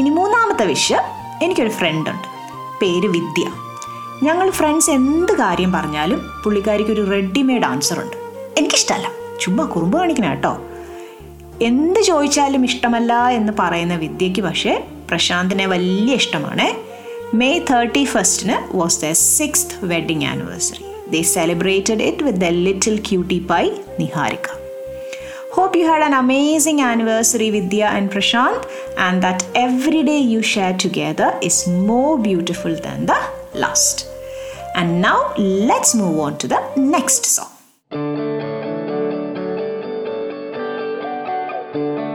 ഇനി 0.00 0.10
മൂന്നാമത്തെ 0.18 0.64
wish 0.72 0.98
എനിക്കൊരു 1.44 1.72
front 1.78 2.08
ഉണ്ട് 2.10 2.26
പേര് 2.80 3.08
വിദ്യ 3.16 3.44
ഞങ്ങൾ 4.26 4.48
friends 4.58 4.90
എന്ത് 4.98 5.32
കാര്യം 5.42 5.70
പറഞ്ഞാലും 5.76 6.20
പുള്ളിക്കാരിക്ക് 6.42 6.92
ഒരു 6.96 7.04
റെഡിമെയ്ഡ് 7.14 7.66
ആൻസർ 7.72 7.98
ഉണ്ട് 8.04 8.16
എനിക്കിഷ്ടമല്ല 8.59 9.07
ചുമ്മാ 9.43 9.63
കുറുമ്പ് 9.73 9.97
കാണിക്കണ 9.99 10.27
കേട്ടോ 10.33 10.53
എന്ത് 11.69 11.99
ചോദിച്ചാലും 12.09 12.63
ഇഷ്ടമല്ല 12.69 13.13
എന്ന് 13.37 13.53
പറയുന്ന 13.61 13.95
വിദ്യയ്ക്ക് 14.03 14.41
പക്ഷേ 14.47 14.73
പ്രശാന്തിനെ 15.11 15.65
വലിയ 15.75 16.19
ഇഷ്ടമാണ് 16.23 16.67
May 17.39 17.61
thirty 17.69 18.03
ഫസ്റ്റിന് 18.13 18.57
was 18.81 18.99
the 19.05 19.13
sixth 19.37 19.77
wedding 19.93 20.27
anniversary 20.33 20.83
they 21.15 21.21
celebrated 21.37 22.03
it 22.09 22.25
with 22.27 22.43
the 22.45 22.51
little 22.67 22.97
cutie 23.09 23.39
pie 23.51 23.65
Niharika 24.03 24.47
Hope 25.55 25.75
you 25.79 25.83
had 25.87 26.01
an 26.01 26.13
amazing 26.15 26.79
anniversary, 26.81 27.47
Vidya 27.49 27.87
and 27.87 28.11
Prashant, 28.11 28.63
and 28.97 29.23
that 29.23 29.39
every 29.55 30.03
day 30.03 30.19
you 30.33 30.41
share 30.43 30.75
together 30.77 31.29
is 31.41 31.57
more 31.91 32.13
beautiful 32.19 32.75
than 32.77 33.05
the 33.05 33.19
last. 33.55 33.97
And 34.75 35.01
now 35.01 35.19
let's 35.71 35.93
move 35.95 36.19
on 36.19 36.37
to 36.39 36.47
the 36.47 36.61
next 36.95 37.25
song. 37.27 37.54
Thank 41.75 41.99
you. 41.99 42.14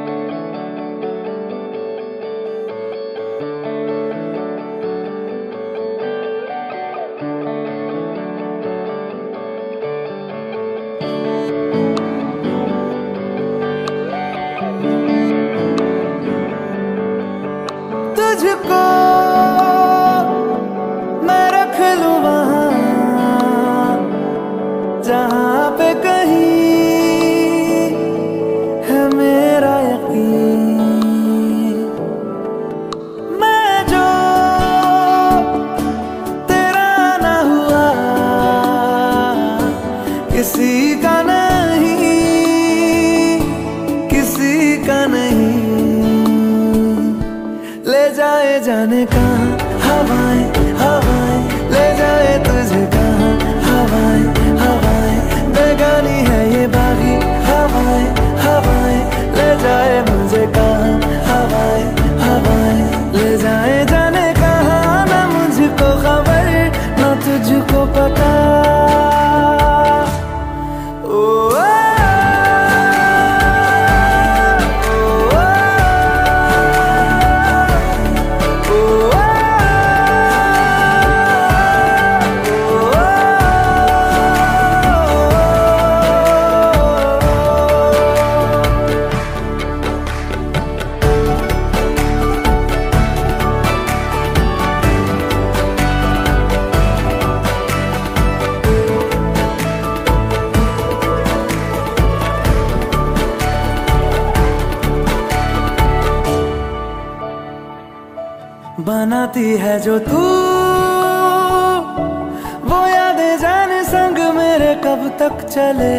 कब 114.75 115.01
तक 115.19 115.47
चले? 115.49 115.95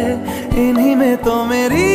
इन्हीं 0.62 0.96
में 0.96 1.16
तो 1.16 1.44
मेरी 1.44 1.90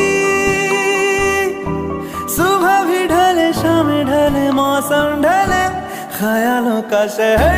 सुबह 2.28 2.84
भी 2.84 3.06
ढले, 3.08 3.54
शाम 3.54 3.88
ढले, 4.04 4.52
मौसम 4.52 5.22
ढले, 5.22 5.64
ख्यालों 6.18 6.82
का 6.82 7.06
शहर। 7.08 7.56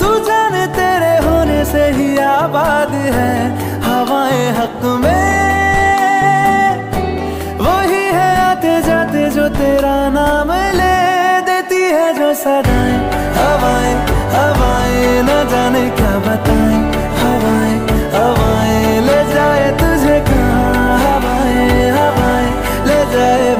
तू 0.00 0.08
जाने 0.18 0.66
तेरे 0.76 1.14
होने 1.26 1.64
से 1.64 1.84
ही 1.90 2.16
आबाद 2.18 2.92
है, 3.16 3.34
हवाएँ 3.80 4.48
हक 4.50 4.84
में। 5.04 5.38
वही 7.58 8.04
है 8.16 8.30
आते 8.40 8.80
जाते 8.82 9.28
जो 9.30 9.48
तेरा 9.48 9.96
नाम 10.10 10.52
ले 10.52 10.94
देती 11.42 11.82
है 11.82 12.14
जो 12.14 12.32
सदाएँ, 12.34 12.96
हवाएँ। 13.36 14.09
हवाएँ 14.34 15.22
न 15.28 15.30
जाने 15.50 15.84
क्या 15.98 16.14
बताएँ? 16.26 16.80
हवाएँ 17.20 17.78
हवाएँ, 18.16 19.00
ले 19.08 19.18
जाए 19.34 19.70
तुझे 19.80 20.18
कहाँ? 20.28 20.98
हवाएँ 21.04 21.90
हवाएँ, 21.98 22.50
ले 22.88 23.00
जाए 23.14 23.59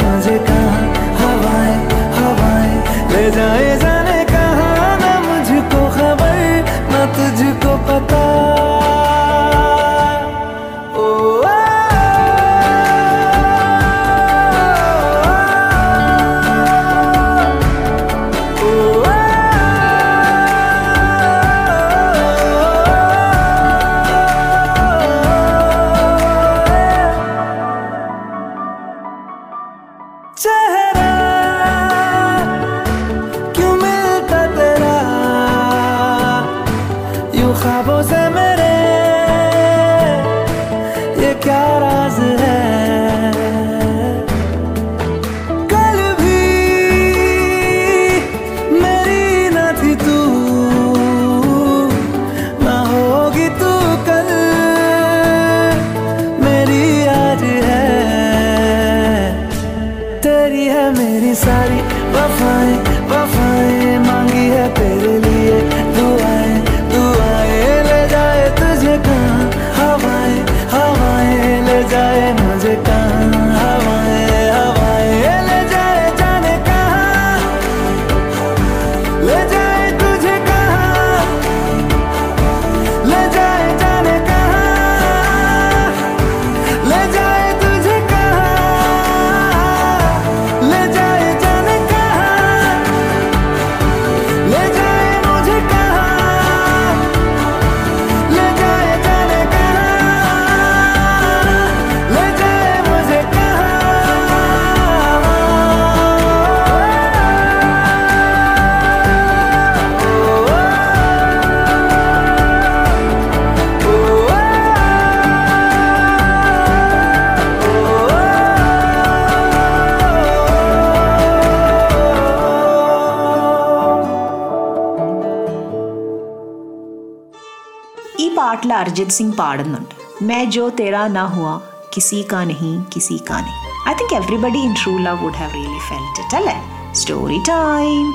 അർജിത് 128.91 129.15
സിംഗ് 129.17 129.37
പാടുന്നുണ്ട്. 129.41 129.93
മേ 130.29 130.39
ജോ 130.55 130.63
തേരാ 130.79 131.03
നാ 131.17 131.25
ഹുവാ 131.35 131.53
കിസി 131.95 132.19
കാ 132.33 132.39
നഹി 132.49 132.71
കിസി 132.93 133.17
കാ 133.29 133.37
നഹി. 133.45 133.55
I 133.91 133.93
think 133.99 134.15
everybody 134.19 134.61
in 134.69 134.73
true 134.81 134.93
love 135.07 135.21
would 135.25 135.39
have 135.43 135.53
really 135.57 135.83
felt 135.89 136.21
it 136.23 136.37
അല്ലേ? 136.39 136.57
സ്റ്റോറി 137.01 137.39
ടൈം 137.51 138.07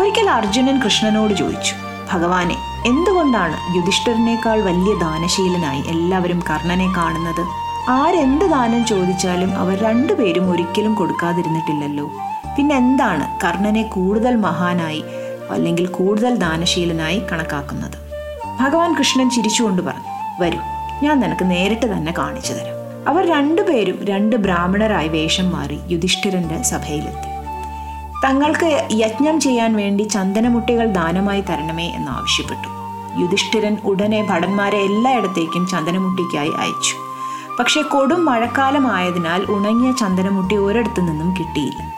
ഒരിക്കൽ 0.00 0.30
അർജുനൻ 0.36 0.78
കൃഷ്ണനോട് 0.84 1.34
ചോദിച്ചു 1.34 1.74
ഭഗവാനെ 2.12 2.56
എന്തുകൊണ്ടാണ് 2.90 3.56
യുധിഷ്ഠിരനേക്കാൾ 3.76 4.58
വലിയ 4.60 4.94
ദാനശീലനായി 5.04 5.82
എല്ലാവരും 5.94 6.40
കർണനെ 6.50 6.88
കാണുന്നത്? 6.96 7.44
ആരെന്ത് 7.98 8.46
ദാനം 8.54 8.86
ചോദിച്ചാലും 8.86 9.52
അവർ 9.58 9.76
രണ്ടുപേരും 9.88 10.50
ഒരിക്കലും 10.52 10.94
കൊടുക്കാതിരുന്നിട്ടില്ലല്ലോ. 10.94 12.08
പിന്നെ 12.56 12.76
എന്താണ് 12.76 13.26
കർണനെ 13.44 13.82
കൂടുതൽ 13.82 14.34
മഹാനായി 14.48 15.04
അല്ലെങ്കിൽ 15.50 15.86
കൂടുതൽ 16.00 16.34
ദാനശീലനായി 16.46 17.22
കണക്കാക്കുന്നത്? 17.32 18.05
ഭഗവാൻ 18.60 18.96
കൃഷ്ണൻ 18.98 19.30
ചിരിച്ചുകൊണ്ട് 19.30 19.82
പറഞ്ഞു 19.82 20.42
വരൂ 20.42 20.58
ഞാൻ 21.02 21.20
നിനക്ക് 21.20 21.50
നേരിട്ട് 21.50 21.86
തന്നെ 21.86 22.14
കാണിച്ചു 22.18 22.52
തരാം. 22.52 23.08
അവർ 23.08 23.30
രണ്ടുപേരും 23.30 24.04
രണ്ട് 24.04 24.36
ബ്രാഹ്മണരായി 24.36 25.08
വേഷം 25.08 25.52
മാറി 25.52 25.80
യുധിഷ്ഠിരന്റെ 25.88 26.62
സഭയിലെത്തി. 26.62 27.36
തങ്ങൾക്ക് 28.24 28.88
യജ്ഞം 28.92 29.40
ചെയ്യാൻ 29.40 29.76
വേണ്ടി 29.76 30.02
ചന്ദനമുട്ടികൾ 30.02 30.86
ദാനമായി 30.86 31.40
തരണമേ 31.40 31.86
എന്ന് 31.86 32.10
ആവശ്യപ്പെട്ടു. 32.10 32.68
യുധിഷ്ഠിരൻ 33.20 33.76
ഉടനെ 33.84 34.22
ഭടന്മാരെ 34.22 34.78
എല്ലായിടത്തേക്കും 34.78 35.66
ചന്ദനമുട്ടിക്കായി 35.66 36.48
അയച്ചു. 36.48 36.94
പക്ഷെ 37.58 37.82
കൊടും 37.82 38.24
മഴക്കാലമായതിനാൽ 38.24 39.44
ഉണങ്ങിയ 39.48 39.92
ചന്ദനമുട്ടി 39.92 40.56
ഒരിടത്തു 40.56 41.00
നിന്നും 41.00 41.30
കിട്ടിയില്ല. 41.30 41.92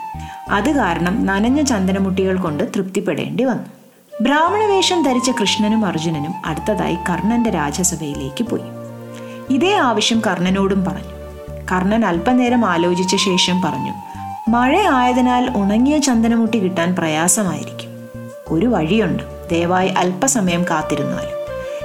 അത് 0.51 0.75
കാരണം 0.75 1.25
നനഞ്ഞ 1.25 1.61
ചന്ദനമുട്ടികൾ 1.61 2.37
കൊണ്ട് 2.37 2.63
തൃപ്തിപ്പെടേണ്ടി 2.75 3.43
വന്നു. 3.43 3.78
ബ്രാഹ്മണ 4.21 4.65
വേഷം 4.65 5.03
ധരിച്ച 5.03 5.31
കൃഷ്ണനും 5.31 5.85
അർജുനനും 5.85 6.33
അടുത്തതായി 6.45 6.97
കർണന്റെ 7.09 7.49
രാജസഭയിലേക്ക് 7.49 8.43
പോയി. 8.43 8.63
ഇതേ 9.49 9.75
ആവശ്യം 9.75 10.21
കർണനോടും 10.27 10.85
പറഞ്ഞു. 10.85 11.13
കർണൻ 11.71 12.05
അല്പനേരം 12.05 12.65
ആലോചിച്ച 12.65 13.15
ശേഷം 13.15 13.61
പറഞ്ഞു 13.61 13.93
മഴ 14.49 14.77
ആയതിനാൽ 14.91 15.49
ഉണങ്ങിയ 15.55 15.97
ചന്ദനമുട്ടി 15.97 16.59
കിട്ടാൻ 16.59 16.95
പ്രയാസമായിരിക്കും. 16.95 17.89
ഒരു 18.47 18.65
വഴിയുണ്ട്. 18.65 19.49
ദയവായി 19.49 19.87
അല്പസമയം 19.87 20.63
കാത്തിരുന്നാൽ 20.63 21.27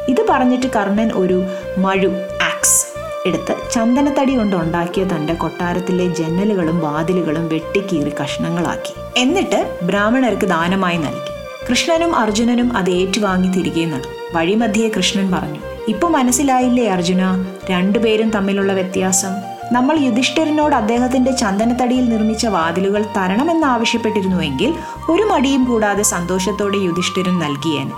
ഇത് 0.08 0.26
പറഞ്ഞിട്ട് 0.28 0.66
കർണൻ 0.66 1.10
ഒരു 1.12 1.44
മഴു 1.78 2.08
ആക്സ് 2.42 2.86
എടുത്ത് 3.28 3.70
ചന്ദനത്തടി 3.72 4.36
കൊണ്ട് 4.36 4.56
ഉണ്ടാക്കിയ 4.56 5.04
തന്റെ 5.04 5.34
കൊട്ടാരത്തിലെ 5.34 6.14
ജന്നലുകളും 6.14 6.80
വാതിലുകളും 6.80 7.48
വെട്ടിക്കീറി 7.48 8.12
കഷ്ണങ്ങളാക്കി. 8.22 9.20
എന്നിട്ട് 9.20 9.78
ബ്രാഹ്മണർക്ക് 9.82 10.46
ദാനമായി 10.46 10.96
നൽകി. 10.96 11.33
കൃഷ്ണനും 11.70 12.16
അർജുനനും 12.16 12.76
അത് 12.76 12.90
ഏറ്റുവാങ്ങി 12.90 13.48
തിരികെ 13.48 13.84
നടന്നു. 13.84 14.08
വഴിമധ്യേ 14.34 14.88
കൃഷ്ണൻ 14.88 15.30
പറഞ്ഞു 15.30 15.58
ഇപ്പൊ 15.88 16.08
മനസ്സിലായില്ലേ 16.08 16.86
അർജുന 16.86 17.44
രണ്ടുപേരും 17.70 18.30
തമ്മിലുള്ള 18.30 18.72
വ്യത്യാസം? 18.72 19.28
നമ്മൾ 19.72 19.98
യുധിഷ്ഠിരനോട് 19.98 20.74
അദ്ദേഹത്തിന്റെ 20.74 21.30
ചന്ദനത്തടിയിൽ 21.30 22.08
നിർമ്മിച്ച 22.08 22.46
വാതിലുകൾ 22.46 23.04
തരണമെന്നാവശ്യപ്പെട്ടിരുന്നുവെങ്കിൽ 23.16 24.74
ഒരു 25.10 25.22
മടിയും 25.22 25.64
കൂടാതെ 25.64 26.02
സന്തോഷത്തോടെ 26.02 26.78
യുധിഷ്ഠിരൻ 26.78 27.38
നൽകിയേനെ. 27.38 27.92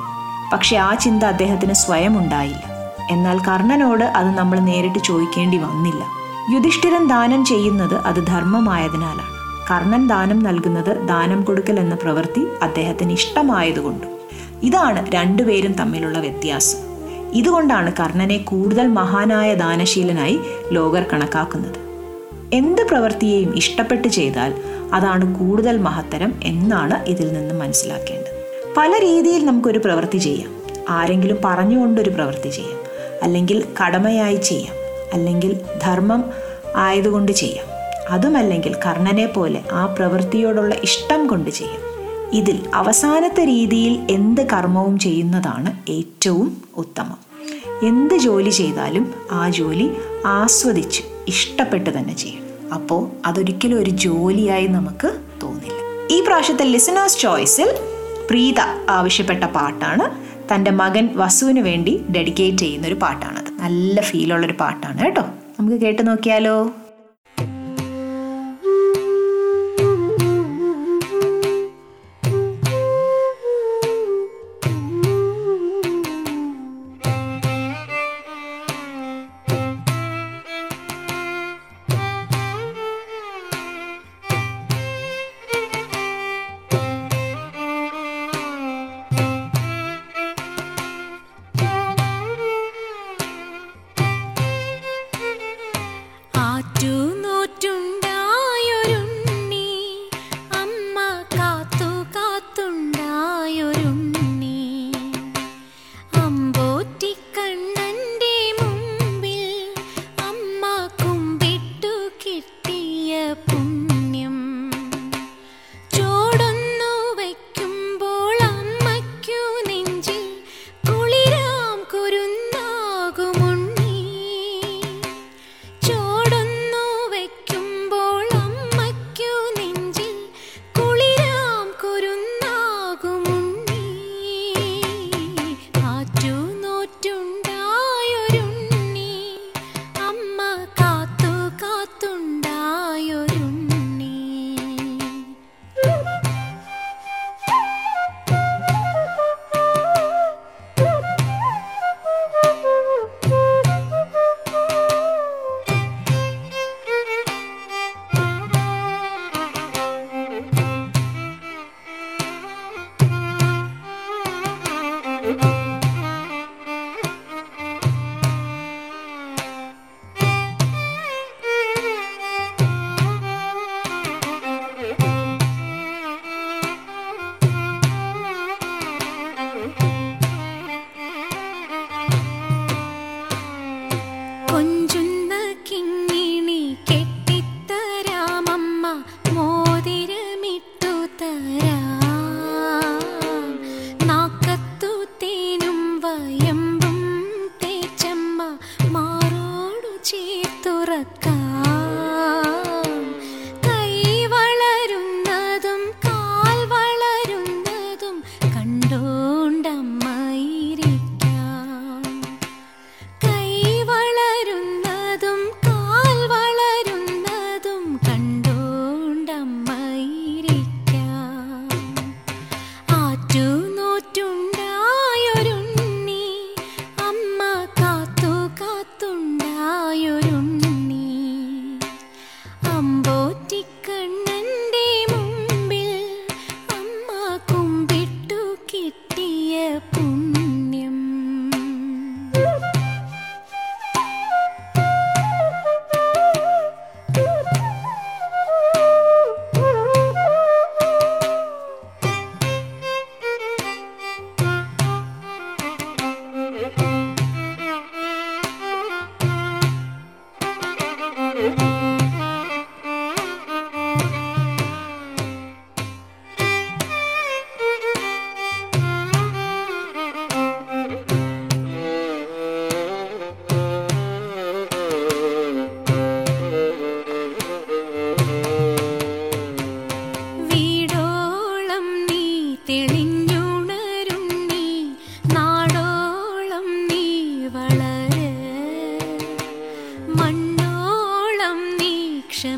പക്ഷെ 0.52 0.76
ആ 0.76 0.94
ചിന്ത 0.94 1.24
അദ്ദേഹത്തിന് 1.24 1.72
സ്വയം 1.72 2.18
ഉണ്ടായില്ല. 2.18 2.62
എന്നാൽ 3.10 3.38
കർണനോട് 3.38 4.04
അത് 4.04 4.28
നമ്മൾ 4.28 4.58
നേരിട്ട് 4.58 4.98
ചോദിക്കേണ്ടി 4.98 5.56
വന്നില്ല. 5.56 6.04
യുധിഷ്ഠിരൻ 6.54 7.08
ദാനം 7.08 7.44
ചെയ്യുന്നത് 7.44 7.94
അത് 7.94 8.26
ധർമ്മമായതിനാലാണ്. 8.26 9.35
കർണൻ 9.70 10.08
ദാനം 10.08 10.38
നൽകുന്നത് 10.38 11.08
ദാനം 11.08 11.42
കൊടുക്കൽ 11.42 11.80
എന്ന 11.80 11.94
പ്രവൃത്തി 11.94 12.46
അദ്ദേഹത്തിന് 12.62 13.12
ഇഷ്ടമായതുകൊണ്ട്. 13.12 14.06
ഇതാണ് 14.62 15.12
രണ്ടുപേരും 15.12 15.72
തമ്മിലുള്ള 15.72 16.18
വ്യത്യാസം. 16.18 16.78
ഇതുകൊണ്ടാണ് 17.32 17.92
കർണനെ 18.00 18.38
കൂടുതൽ 18.38 18.86
മഹാനായ 18.86 19.54
ദാനശീലനായി 19.54 20.38
ലോകർ 20.72 21.04
കണക്കാക്കുന്നത്. 21.12 21.76
എന്ത് 22.52 22.82
പ്രവൃത്തിയെയും 22.82 23.56
ഇഷ്ടപ്പെട്ട് 23.56 24.08
ചെയ്താൽ 24.08 24.54
അതാണ് 24.92 25.38
കൂടുതൽ 25.38 25.78
മഹത്തരം 25.78 26.32
എന്നാണ് 26.42 27.06
ഇതിൽ 27.06 27.32
നിന്ന് 27.32 27.54
മനസ്സിലാക്കേണ്ടത്. 27.54 28.44
പല 28.76 28.92
രീതിയിൽ 29.02 29.46
നമുക്കൊരു 29.46 29.78
പ്രവൃത്തി 29.78 30.18
ചെയ്യാം. 30.18 30.50
ആരെങ്കിലും 30.88 31.38
പറഞ്ഞുകൊണ്ടൊരു 31.44 32.10
പ്രവൃത്തി 32.10 32.50
ചെയ്യാം. 32.50 32.78
അല്ലെങ്കിൽ 33.22 33.64
കടമയായി 33.84 34.36
ചെയ്യാം. 34.36 34.74
അല്ലെങ്കിൽ 35.12 35.60
ധർമ്മം 35.82 36.24
ആയതുകൊണ്ട് 36.76 37.32
ചെയ്യാം. 37.32 37.75
അതുമല്ലെങ്കിൽ 38.10 38.74
കർണനെ 38.74 39.26
പോലെ 39.26 39.62
ആ 39.72 39.86
പ്രവൃത്തിയോടുള്ള 39.86 40.74
ഇഷ്ടം 40.74 41.26
കൊണ്ട് 41.26 41.50
ചെയ്യും. 41.50 41.96
ഇതിൽ 42.32 42.62
അവസാനത്തെ 42.74 43.44
രീതിയിൽ 43.44 44.06
എന്ത് 44.10 44.46
കർമ്മവും 44.46 44.98
ചെയ്യുന്നതാണ് 44.98 45.90
ഏറ്റവും 45.90 46.62
ഉത്തമം. 46.76 47.18
എന്ത് 47.86 48.14
ജോലി 48.14 48.50
ചെയ്താലും 48.50 49.14
ആ 49.30 49.50
ജോലി 49.50 49.90
ആസ്വദിച്ച് 50.26 51.02
ഇഷ്ടപ്പെട്ട് 51.28 51.98
തന്നെ 51.98 52.14
ചെയ്യും. 52.14 52.72
അപ്പോൾ 52.74 53.08
അതൊരിക്കലും 53.26 53.80
ഒരു 53.80 53.90
ജോലിയായി 53.90 54.66
നമുക്ക് 54.66 55.16
തോന്നില്ല. 55.42 56.16
ഈ 56.16 56.20
പ്രാവശ്യത്തെ 56.20 56.64
ലിസണേഴ്സ് 56.64 57.18
ചോയ്സിൽ 57.18 57.78
പ്രീത 58.30 58.54
ആവശ്യപ്പെട്ട 58.88 59.44
പാട്ടാണ്. 59.44 60.26
തന്റെ 60.54 60.70
മകൻ 60.70 61.08
വസുവിന് 61.16 61.60
വേണ്ടി 61.60 62.04
ഡെഡിക്കേറ്റ് 62.16 62.58
ചെയ്യുന്ന 62.58 62.86
ഒരു 62.86 62.94
പാട്ടാണത്. 62.94 63.62
നല്ല 63.62 64.00
ഫീലുള്ളൊരു 64.00 64.54
പാട്ടാണ് 64.60 65.04
കേട്ടോ. 65.04 65.22
നമുക്ക് 65.60 65.76
കേട്ട് 65.76 66.08
നോക്കിയാലോ? 66.08 66.70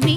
നീ 0.06 0.14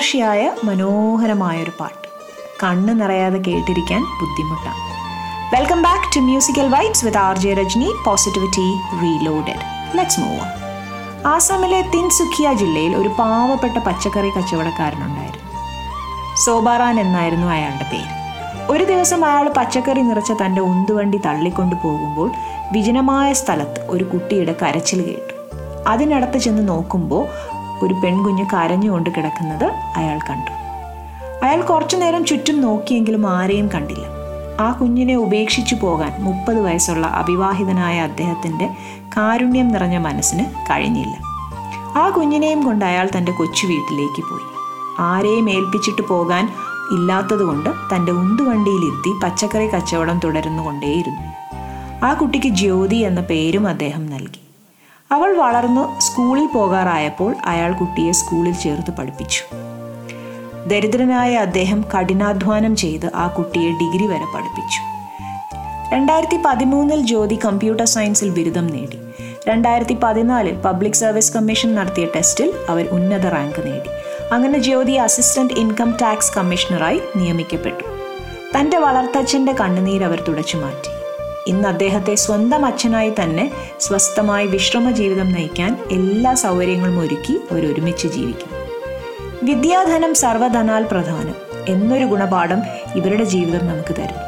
ഹൃദയസ്പർശിയായ 0.00 0.42
മനോഹരമായൊരു 0.64 1.72
പാട്ട്. 1.80 2.04
കണ്ണ് 2.62 2.92
നിറയാതെ 3.00 3.38
കേട്ടിരിക്കാൻ 3.38 4.02
ബുദ്ധിമുട്ടാണ് 4.20 4.84
welcome 5.54 5.82
back 5.82 6.06
to 6.16 6.20
musical 6.20 6.66
vibes 6.74 7.04
with 7.04 7.18
R 7.18 7.38
J 7.38 7.50
Rajni 7.54 7.88
positivity 8.06 8.64
reloaded 9.02 9.64
let's 9.98 10.20
move 10.20 10.46
ആസാമിലെ 11.26 11.80
തിൻസുഖിയ 11.94 12.52
ജില്ലയിൽ 12.52 12.96
ഒരു 12.96 13.10
പാവപ്പെട്ട 13.18 13.78
പച്ചക്കറി 13.78 14.30
കച്ചവടക്കാരനുണ്ടായിരുന്നു. 14.36 15.50
സോബാറാൻ 16.46 17.00
എന്നായിരുന്നു 17.00 17.46
അയാളുടെ 17.46 17.88
പേര്. 17.92 18.14
ഒരു 18.72 18.84
ദിവസം 18.84 19.24
അയാൾ 19.24 19.48
പച്ചക്കറി 19.48 20.00
നിറച്ച 20.00 20.32
തന്റെ 20.44 20.60
ഉന്തുവണ്ടി 20.60 21.20
തള്ളിക്കൊണ്ടു 21.26 21.78
പോകുമ്പോൾ 21.84 22.30
വിജനമായ 22.72 23.32
സ്ഥലത്ത് 23.32 23.82
ഒരു 23.88 24.04
കുട്ടിയുടെ 24.04 24.56
കരച്ചിൽ 24.62 25.02
കേട്ടു. 25.06 25.34
അതിനടുത്ത് 25.88 26.38
ചെന്ന് 26.38 26.68
നോക്കുമ്പോൾ 26.68 27.22
ഒരു 27.82 27.94
പെൺകുഞ്ഞ് 27.94 28.46
കരഞ്ഞുകൊണ്ട് 28.52 29.10
കിടക്കുന്നത് 29.10 29.64
അയാൾ 29.96 30.18
കണ്ടു. 30.30 30.50
അയാൾ 31.44 31.60
കുറച്ചു 31.62 31.96
നേരം 31.96 32.24
ചുറ്റും 32.24 32.60
നോക്കിയെങ്കിലും 32.60 33.30
ആരെയും 33.30 33.70
കണ്ടില്ല. 33.74 34.06
ആ 34.60 34.72
കുഞ്ഞിനെ 34.72 35.16
ഉപേക്ഷിച്ചു 35.16 35.74
പോകാൻ 35.74 36.16
മുപ്പത് 36.20 36.60
വയസ്സുള്ള 36.60 37.06
അവിവാഹിതനായ 37.06 38.00
അദ്ദേഹത്തിന്റെ 38.00 38.68
കാരുണ്യം 39.16 39.68
നിറഞ്ഞ 39.68 39.98
മനസ്സിന് 39.98 40.44
കഴിഞ്ഞില്ല. 40.44 41.16
ആ 41.98 42.12
കുഞ്ഞിനെയും 42.16 42.64
കൊണ്ട് 42.64 42.84
അയാൾ 42.84 43.08
തന്റെ 43.16 43.32
കൊച്ചു 43.32 43.66
വീട്ടിലേക്ക് 43.66 44.30
പോയി. 44.30 44.50
ആരെയും 44.98 45.50
ഏൽപ്പിച്ചിട്ട് 45.50 46.08
പോകാൻ 46.08 46.44
ഇല്ലാത്തതുകൊണ്ട് 46.92 47.70
തന്റെ 47.70 48.12
ഉന്തുവണ്ടിയിലെത്തി 48.12 49.24
പച്ചക്കറി 49.24 49.66
കച്ചവടം 49.68 50.20
തുടരുന്നുകൊണ്ടേയിരുന്നു. 50.24 51.30
ആ 52.06 52.14
കുട്ടിക്ക് 52.14 52.46
ജ്യോതി 52.46 52.96
എന്ന 52.96 53.20
പേരും 53.20 53.68
അദ്ദേഹം 53.68 54.06
നൽകി. 54.06 54.39
അവൾ 55.12 55.36
വളർന്നു 55.36 56.00
സ്കൂളിൽ 56.00 56.48
പോകാറായപ്പോൾ 56.54 57.36
അയാൾ 57.44 57.72
കുട്ടിയെ 57.72 58.12
സ്കൂളിൽ 58.12 58.52
ചേർത്ത് 58.52 58.90
പഠിപ്പിച്ചു. 58.90 59.42
ദരിദ്രനായ 60.68 61.36
അദ്ദേഹം 61.36 61.84
കഠിനാധ്വാനം 61.94 62.76
ചെയ്ത് 62.76 63.14
ആ 63.14 63.26
കുട്ടിയെ 63.26 63.70
ഡിഗ്രി 63.70 64.06
വരെ 64.06 64.24
പഠിപ്പിച്ചു. 64.34 64.80
രണ്ടായിരത്തി 65.94 66.38
പതിമൂന്നിൽ 66.46 67.06
ജ്യോതി 67.06 67.38
കമ്പ്യൂട്ടർ 67.44 67.84
സയൻസിൽ 67.84 68.30
ബിരുദം 68.30 68.66
നേടി. 68.66 68.98
രണ്ടായിരത്തി 69.48 69.96
പതിനാലിൽ 70.02 70.54
പബ്ലിക് 70.54 70.92
സർവീസ് 70.92 71.32
കമ്മീഷൻ 71.32 71.74
നടത്തിയ 71.74 72.06
ടെസ്റ്റിൽ 72.16 72.52
അവർ 72.68 72.88
ഉന്നത 72.88 73.26
റാങ്ക് 73.26 73.66
നേടി. 73.66 73.88
അങ്ങനെ 74.32 74.58
ജ്യോതി 74.58 74.92
അസിസ്റ്റന്റ് 74.92 75.52
ഇൻകം 75.52 75.96
ടാക്സ് 76.02 76.34
കമ്മീഷണറായി 76.36 77.00
നിയമിക്കപ്പെട്ടു. 77.16 77.84
തന്റെ 78.58 78.78
വളർത്തച്ഛന്റെ 78.78 79.52
കണ്ണുനീർ 79.52 80.04
അവർ 80.04 80.24
തുടച്ചു 80.28 80.56
മാറ്റി. 80.56 80.99
ഇന്ന് 81.50 81.68
അദ്ദേഹത്തെ 81.68 82.14
സ്വന്തം 82.14 82.66
അച്ഛനായി 82.66 83.14
തന്നെ 83.22 83.44
സ്വസ്ഥമായി 83.80 84.46
വിശ്രമ 84.46 84.90
ജീവിതം 84.90 85.32
നയിക്കാൻ 85.32 85.78
എല്ലാ 85.90 86.34
സൗകര്യങ്ങളും 86.34 87.00
ഒരുക്കി 87.00 87.40
അവർ 87.50 87.64
ജീവിക്കും. 88.06 88.50
വിദ്യാധനം 89.42 90.14
സർവധനാൽ 90.14 90.82
പ്രധാനം 90.82 91.36
എന്നൊരു 91.68 92.04
ഗുണപാഠം 92.04 92.60
ഇവരുടെ 92.94 93.24
ജീവിതം 93.24 93.68
നമുക്ക് 93.68 93.94
തരുന്നു 93.94 94.26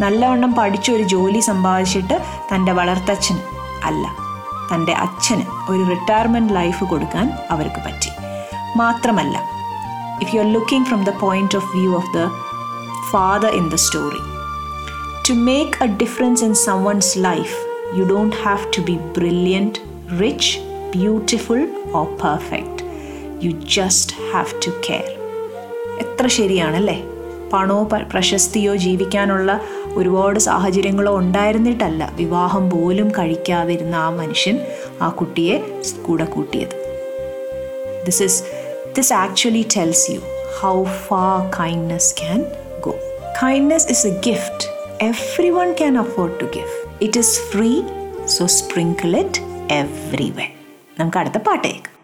നല്ലവണ്ണം 0.00 0.54
പഠിച്ചൊരു 0.54 1.02
ജോലി 1.02 1.40
സമ്പാദിച്ചിട്ട് 1.40 2.16
തന്റെ 2.54 2.72
വളർത്തച്ഛന് 2.72 3.42
അല്ല 3.84 4.06
തന്റെ 4.72 4.92
അച്ഛന് 4.92 5.44
ഒരു 5.70 5.82
റിട്ടയർമെന്റ് 5.82 6.54
ലൈഫ് 6.54 6.84
കൊടുക്കാൻ 6.84 7.26
അവർക്ക് 7.50 7.80
പറ്റി. 7.86 8.10
മാത്രമല്ല 8.76 9.36
if 10.22 10.36
you 10.36 10.40
are 10.40 10.48
looking 10.52 10.86
from 10.86 11.04
the 11.04 11.10
point 11.20 11.56
of 11.56 11.76
view 11.76 11.90
of 11.96 12.10
the 12.16 12.20
father 13.12 13.48
in 13.48 13.70
the 13.70 13.74
story 13.74 14.22
To 15.25 15.35
make 15.35 15.73
a 15.81 15.87
difference 16.01 16.41
in 16.41 16.55
someone's 16.57 17.15
life, 17.17 17.55
you 17.95 18.05
don't 18.05 18.33
have 18.43 18.71
to 18.71 18.81
be 18.81 18.95
brilliant, 19.17 19.75
rich, 20.19 20.45
beautiful, 20.91 21.61
or 21.93 22.05
perfect. 22.17 22.77
You 23.41 23.51
just 23.77 24.09
have 24.33 24.51
to 24.59 24.71
care. 24.81 25.11
എത്ര 25.99 26.27
ശരിയാണല്ലേ 26.27 26.97
പണമോ 27.53 27.83
പ- 27.83 28.13
പ്രശസ്തിയോ 28.13 28.75
ജീവിക്കാനുള്ള 28.75 29.51
ഒരുപാട് 29.95 30.39
സാഹചര്യങ്ങളോ 30.39 31.17
ഉണ്ടായിരുന്നിട്ടല്ല 31.19 32.13
വിവാഹം 32.15 32.69
പോലും 32.69 33.09
കഴിക്കാതിരുന്ന 33.09 33.95
ആ 33.95 34.09
മനുഷ്യൻ 34.09 34.57
ആ 35.01 35.09
കുട്ടിയെ 35.09 35.57
കൂടെ 36.01 36.23
കൂട്ടിയത് 36.25 36.75
this 38.05 38.23
is 38.23 38.43
this 38.97 39.13
actually 39.13 39.65
tells 39.77 40.11
you 40.11 40.21
how 40.61 40.77
far 41.07 41.49
kindness 41.59 42.05
can 42.21 42.41
go. 42.81 42.91
Kindness 43.41 43.83
is 43.93 44.01
a 44.05 44.13
gift 44.27 44.59
everyone 45.00 45.74
can 45.74 45.96
afford 45.96 46.38
to 46.40 46.46
give. 46.46 46.70
It 47.00 47.16
is 47.16 47.38
free, 47.50 47.84
so 48.26 48.46
sprinkle 48.46 49.14
it 49.14 49.34
everywhere. 49.80 50.52
നമുക്ക് 50.98 51.18
അടുത്ത 51.18 51.38
പാട്ട് 51.48 51.66
കേൾക്കാം 51.66 51.95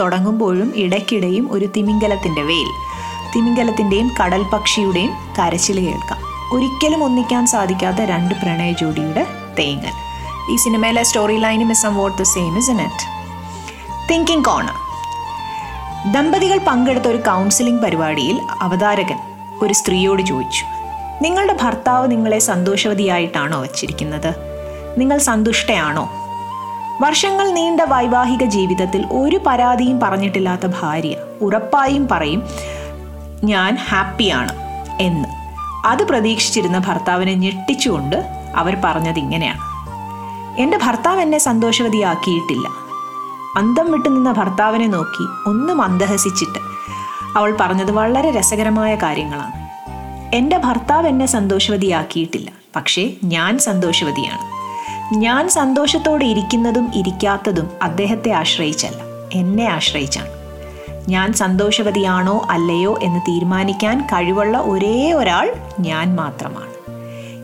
തുടങ്ങുമ്പോഴും 0.00 0.72
ഇടയ്ക്കിടെയും 0.76 1.52
ഒരു 1.52 1.66
തിമിംഗലത്തിന്റെ 1.66 2.42
വെയിൽ 2.42 2.70
തിമിംഗലത്തിന്റെയും 3.34 4.10
കടൽ 4.22 4.42
പക്ഷിയുടെയും 4.42 5.10
കരച്ചിൽ 5.38 5.80
കേൾക്കാം. 5.80 6.18
ഒരിക്കലും 6.52 7.04
ഒന്നിക്കാൻ 7.04 7.46
സാധിക്കാത്ത 7.46 7.96
രണ്ട് 7.96 8.34
പ്രണയ 8.34 8.72
ജോഡിയുടെ 8.72 9.26
തേങ്ങൽ. 9.58 9.92
ഈ 10.52 10.56
സിനിമയിലെ 10.56 11.02
സ്റ്റോറി 11.02 11.36
ലൈനും 11.36 11.70
is 11.70 11.82
somewhat 11.96 12.18
the 12.18 12.22
same 12.22 12.58
is 12.58 12.70
in 12.70 12.80
it 12.80 13.14
thinking 14.10 14.44
Connor 14.44 14.74
ദമ്പതികൾ 16.12 16.58
പങ്കെടുത്ത 16.58 17.04
ഒരു 17.04 17.16
കൗൺസിലിംഗ് 17.16 17.82
പരിപാടിയിൽ 17.82 18.40
അവതാരകൻ 18.60 19.18
ഒരു 19.62 19.72
സ്ത്രീയോട് 19.72 20.22
ചോദിച്ചു 20.22 20.64
നിങ്ങളുടെ 21.22 21.56
ഭർത്താവ് 21.62 22.10
നിങ്ങളെ 22.10 22.38
സന്തോഷവതിയായിട്ടാണോ 22.38 23.60
വച്ചിരിക്കുന്നത്? 23.60 24.34
നിങ്ങൾ 24.98 25.18
സന്തുഷ്ടയാണോ? 25.18 26.23
വർഷങ്ങൾ 27.00 27.50
നീണ്ട 27.50 27.80
വൈവാഹിക 27.80 28.44
ജീവിതത്തിൽ 28.44 29.06
ഒരു 29.10 29.40
പരാതിയും 29.46 30.00
പറഞ്ഞിട്ടില്ലാത്ത 30.00 30.66
ഭാര്യ 30.80 31.16
ഉറപ്പായും 31.40 32.08
പറയും 32.08 32.42
ഞാൻ 33.44 33.76
ഹാപ്പിയാണ് 33.76 34.52
എന്ന്. 35.00 35.28
അത് 35.86 36.08
പ്രതീക്ഷിച്ചിരുന്ന 36.08 36.78
ഭർത്താവിനെ 36.78 37.34
ഞെട്ടിച്ചുകൊണ്ട് 37.34 38.16
അവർ 38.56 38.76
പറഞ്ഞത് 38.84 39.18
ഇങ്ങനെയാണ്. 39.18 39.60
എന്റെ 40.60 40.78
ഭർത്താവ് 40.82 41.20
എന്നെ 41.20 41.38
സന്തോഷവതിയാക്കിയിട്ടില്ല. 41.38 42.68
അന്തം 43.56 43.92
വിട്ടു 43.92 44.08
നിന്ന 44.08 44.32
ഭർത്താവിനെ 44.32 44.86
നോക്കി 44.86 45.48
ഒന്ന് 45.48 45.72
മന്ദഹസിച്ചിട്ട് 45.72 46.58
അവൾ 47.38 47.56
പറഞ്ഞത് 47.60 47.92
വളരെ 47.92 48.30
രസകരമായ 48.30 48.94
കാര്യങ്ങളാണ്. 48.94 49.64
എന്റെ 50.34 50.58
ഭർത്താവ് 50.58 51.08
എന്നെ 51.08 51.26
സന്തോഷവതിയാക്കിയിട്ടില്ല 51.26 52.50
പക്ഷേ 52.76 53.10
ഞാൻ 53.24 53.58
സന്തോഷവതിയാണ്. 53.58 54.53
ഞാൻ 55.14 55.48
സന്തോഷത്തോടെ 55.48 56.24
ഇരിക്കുന്നതും 56.24 56.92
ഇരിക്കാത്തതും 56.94 57.70
അദ്ദേഹത്തെ 57.82 58.30
ആശ്രയിച്ചല്ല 58.30 59.02
എന്നെ 59.32 59.64
ആശ്രയിച്ചാണ്. 59.64 60.28
ഞാൻ 61.08 61.32
സന്തോഷവതിയാണോ 61.32 62.46
അല്ലയോ 62.50 62.98
എന്ന് 63.02 63.20
തീരുമാനിക്കാൻ 63.20 64.06
കഴിവുള്ള 64.06 64.58
ഒരേ 64.58 65.12
ഒരാൾ 65.12 65.54
ഞാൻ 65.80 66.16
മാത്രമാണ്. 66.16 66.74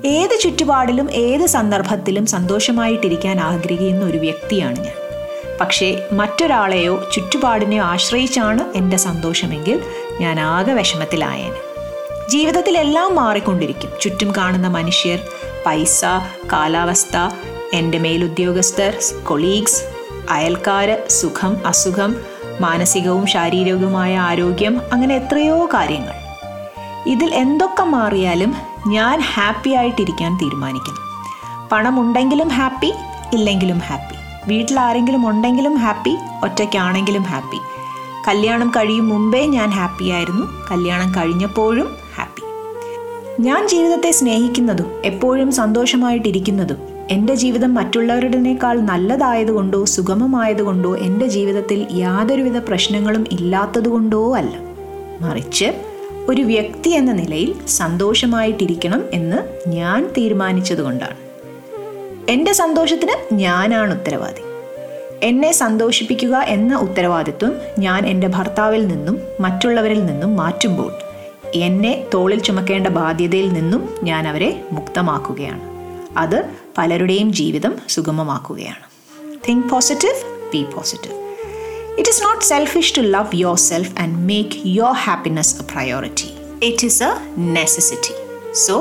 ഏത് 0.07 0.39
ചുറ്റുപാടിലും 0.41 1.13
ഏത് 1.13 1.47
സന്ദർഭത്തിലും 1.47 2.27
സന്തോഷമായിട്ടിരിക്കാൻ 2.27 3.41
ആഗ്രഹിക്കുന്ന 3.41 4.05
ഒരു 4.05 4.19
വ്യക്തിയാണ് 4.19 4.79
ഞാൻ. 4.79 4.95
പക്ഷേ 5.61 6.03
മറ്റൊരാളെയോ 6.13 7.05
ചുറ്റുപാടിനെയോ 7.13 7.85
ആശ്രയിച്ചാണ് 7.85 8.65
എന്റെ 8.75 8.97
സന്തോഷമെങ്കിൽ 8.97 9.83
ഞാൻ 10.21 10.41
ആകെ 10.41 10.73
വിഷമത്തിലായേനെ. 10.73 11.71
ജീവിതത്തിലെല്ലാം 12.31 13.15
മാറിക്കൊണ്ടിരിക്കും. 13.15 13.91
ചുറ്റും 14.01 14.33
കാണുന്ന 14.37 14.69
മനുഷ്യർ 14.69 15.19
പൈസ 15.67 16.05
കാലാവസ്ഥ 16.53 17.17
എന്റെ 17.75 17.99
മേലുദ്യോഗസ്ഥർ 17.99 18.97
കൊളീഗ്സ് 19.25 19.83
അയൽക്കാർ 20.31 21.03
സുഖം 21.11 21.67
അസുഖം 21.67 22.17
മാനസികവും 22.61 23.27
ശാരീരികവുമായ 23.27 24.17
ആരോഗ്യം 24.17 24.81
അങ്ങനെ 24.93 25.15
എത്രയോ 25.15 25.67
കാര്യങ്ങൾ. 25.67 26.13
ഇതിൽ 27.07 27.35
എന്തൊക്കെ 27.35 27.83
മാറിയാലും 27.83 28.55
ഞാൻ 28.87 29.21
ഹാപ്പി 29.21 29.71
ആയിട്ടിരിക്കാൻ 29.71 30.37
തീരുമാനിക്കണം 30.37 30.99
പണമുണ്ടെങ്കിലും 31.73 32.49
ഹാപ്പി 32.49 32.93
ഇല്ലെങ്കിലും 33.33 33.79
ഹാപ്പി. 33.79 34.15
വീട്ടിൽ 34.53 34.81
ആരെങ്കിലും 34.81 35.29
ഉണ്ടെങ്കിലും 35.29 35.77
ഹാപ്പി 35.77 36.17
ഒറ്റയ്ക്കാണെങ്കിലും 36.43 37.23
ഹാപ്പി. 37.23 37.57
കല്യാണം 38.29 38.69
കഴിയും 38.69 39.09
മുമ്പേ 39.09 39.47
ഞാൻ 39.47 39.71
ഹാപ്പി 39.71 40.11
ആയിരുന്നു. 40.11 40.47
കല്യാണം 40.71 41.13
കഴിഞ്ഞപ്പോഴും 41.17 41.97
ഹാപ്പി. 42.17 42.43
ഞാൻ 43.43 43.69
ജീവിതത്തെ 43.69 44.11
സ്നേഹിക്കുന്നതും 44.11 44.87
എപ്പോഴും 45.05 45.53
സന്തോഷമായിട്ടിരിക്കുന്നതും 45.53 46.90
എന്റെ 47.11 47.35
ജീവിതം 47.35 47.75
മറ്റുള്ളവരുടേക്കാൾ 47.75 48.81
നല്ലതായതുകൊണ്ടോ 48.81 49.85
സുഗമമായതുകൊണ്ടോ 49.85 50.97
എന്റെ 50.97 51.27
ജീവിതത്തിൽ 51.27 51.87
യാതൊരുവിധ 51.93 52.59
പ്രശ്നങ്ങളും 52.59 53.27
ഇല്ലാത്തതുകൊണ്ടോ 53.33 54.37
അല്ല. 54.37 54.53
മറിച്ച് 55.21 55.65
ഒരു 56.29 56.43
വ്യക്തി 56.43 56.91
എന്ന 56.91 57.13
നിലയിൽ 57.13 57.55
സന്തോഷമായിട്ടിരിക്കണം 57.69 59.05
എന്ന് 59.13 59.69
ഞാൻ 59.69 60.11
തീരുമാനിച്ചതുകൊണ്ടാണ്. 60.19 61.17
എന്റെ 62.31 62.53
സന്തോഷത്തിന് 62.53 63.35
ഞാനാണ് 63.35 64.01
ഉത്തരവാദി. 64.01 64.41
എന്നെ 65.23 65.53
സന്തോഷിപ്പിക്കുക 65.53 66.37
എന്ന 66.37 66.77
ഉത്തരവാദിത്വം 66.77 67.53
ഞാൻ 67.79 68.07
എന്റെ 68.07 68.29
ഭർത്താവിൽ 68.29 68.87
നിന്നും 68.87 69.19
മറ്റുള്ളവരിൽ 69.41 70.07
നിന്നും 70.07 70.37
മാറ്റുമ്പോൾ 70.37 70.93
എന്നെ 71.55 72.05
തോളിൽ 72.15 72.41
ചുമക്കേണ്ട 72.41 72.87
ബാധ്യതയിൽ 72.87 73.53
നിന്നും 73.53 73.89
ഞാൻ 74.03 74.29
അവരെ 74.29 74.65
മുക്തമാക്കുകയാണ്. 74.73 75.61
അത് 76.19 76.60
പലരുടെയും 76.79 77.33
ജീവിതം 77.33 77.73
സുഗമമാക്കുകയാണ്. 77.89 78.85
Think 79.49 79.69
positive 79.69 80.19
be 80.53 80.63
positive 80.75 81.17
it 81.99 82.11
is 82.11 82.23
not 82.25 82.45
selfish 82.45 82.95
to 82.97 83.01
love 83.01 83.37
yourself 83.57 83.93
and 83.99 84.17
make 84.31 84.61
your 84.67 84.93
happiness 84.93 85.57
a 85.63 85.67
priority 85.73 86.31
it 86.63 86.87
is 86.87 87.03
a 87.03 87.11
necessity 87.39 88.15
so 88.67 88.77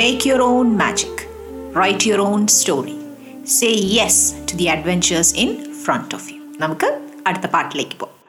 make 0.00 0.28
your 0.28 0.42
own 0.42 0.76
magic 0.76 1.22
write 1.82 2.08
your 2.08 2.20
own 2.20 2.46
story 2.48 2.96
say 3.58 3.70
yes 3.98 4.22
to 4.52 4.56
the 4.56 4.66
adventures 4.66 5.34
in 5.36 5.50
front 5.84 6.14
of 6.14 6.28
you 6.32 6.40
നമുക്ക് 6.58 6.90
അടുത്ത 7.26 7.46
പാട്ടിലേക്ക് 7.46 7.96
പോകാം. 7.98 8.21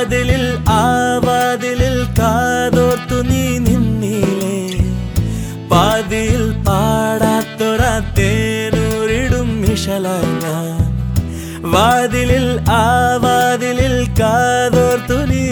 വാതിലിൽ 0.00 0.44
ആ 0.72 0.82
വാതിലിൽ 1.24 1.96
കാതോർത്തു 2.18 3.16
നീ 3.22 3.40
നിന്നിലേ 3.58 4.54
പാതിയിൽ 5.70 6.44
പാടാത്തൊട 6.66 7.82
തേനൂരിടും 8.18 9.48
മിഷലങ്ങ. 9.60 10.44
വാതിലിൽ 11.64 12.46
ആ 12.70 12.84
വാതിലിൽ 13.16 13.96
കാതോർത്തു 14.20 15.18
നീ 15.24 15.42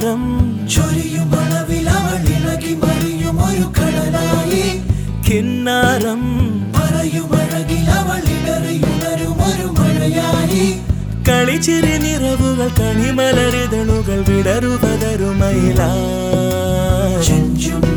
പുന്നാരം 0.00 0.22
ചൊരിയും 0.68 1.30
അളവിൽ 1.40 1.88
ഇളകി 2.34 2.74
മറിയും 2.74 3.36
ഒരു 3.46 3.66
കടലായി. 3.78 4.64
കിന്നാരം. 5.28 6.22
പറയും 6.72 7.28
അഴകിൽ 7.40 7.90
അവൾ 7.90 8.22
ഇടറിയുണരും 8.36 9.36
ഒരു 9.48 9.66
മഴയായി. 9.78 10.64
കളിച്ചിരി 11.28 11.98
നിറവുകൾ 11.98 12.70
കണിമലരിതളുകൾ 12.80 14.18
വിടരുപതരുമയിലും. 14.28 15.94
ചെഞ്ചുണ്ടിൽ 17.26 17.89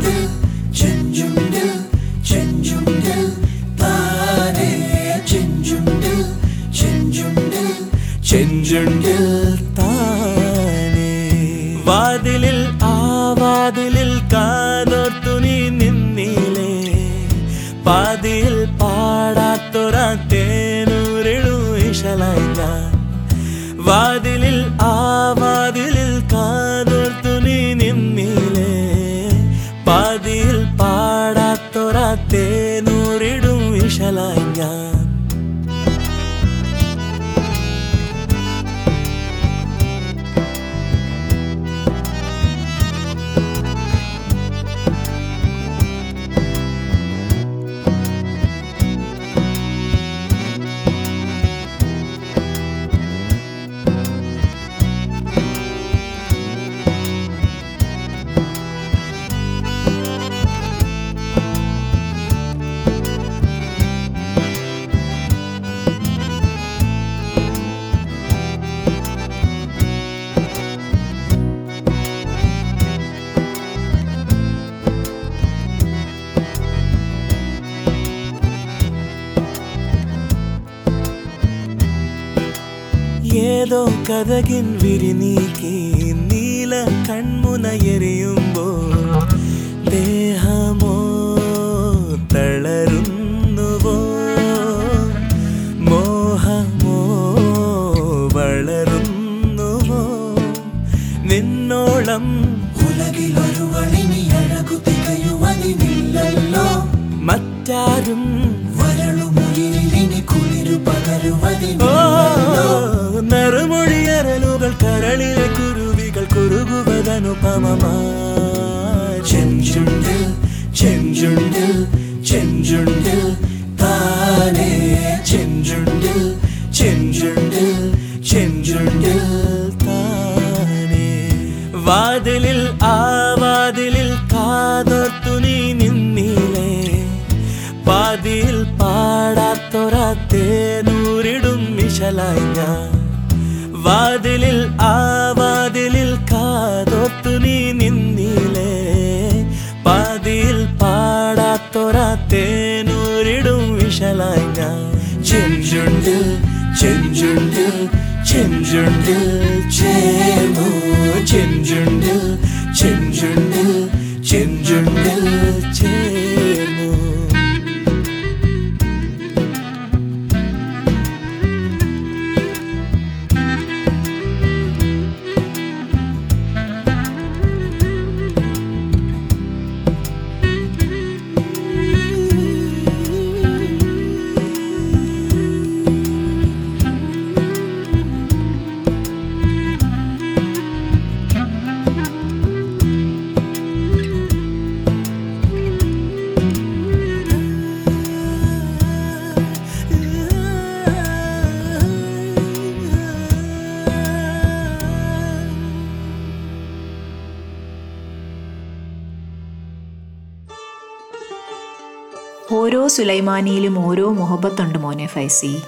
ഓരോ 212.64 212.88
സുലൈമാനിയിലും 212.88 213.86
ഓരോ 213.86 214.12
മുഹബത്തുണ്ട് 214.12 214.78
മോനെ 214.78 215.06
Faizi. 215.06 215.62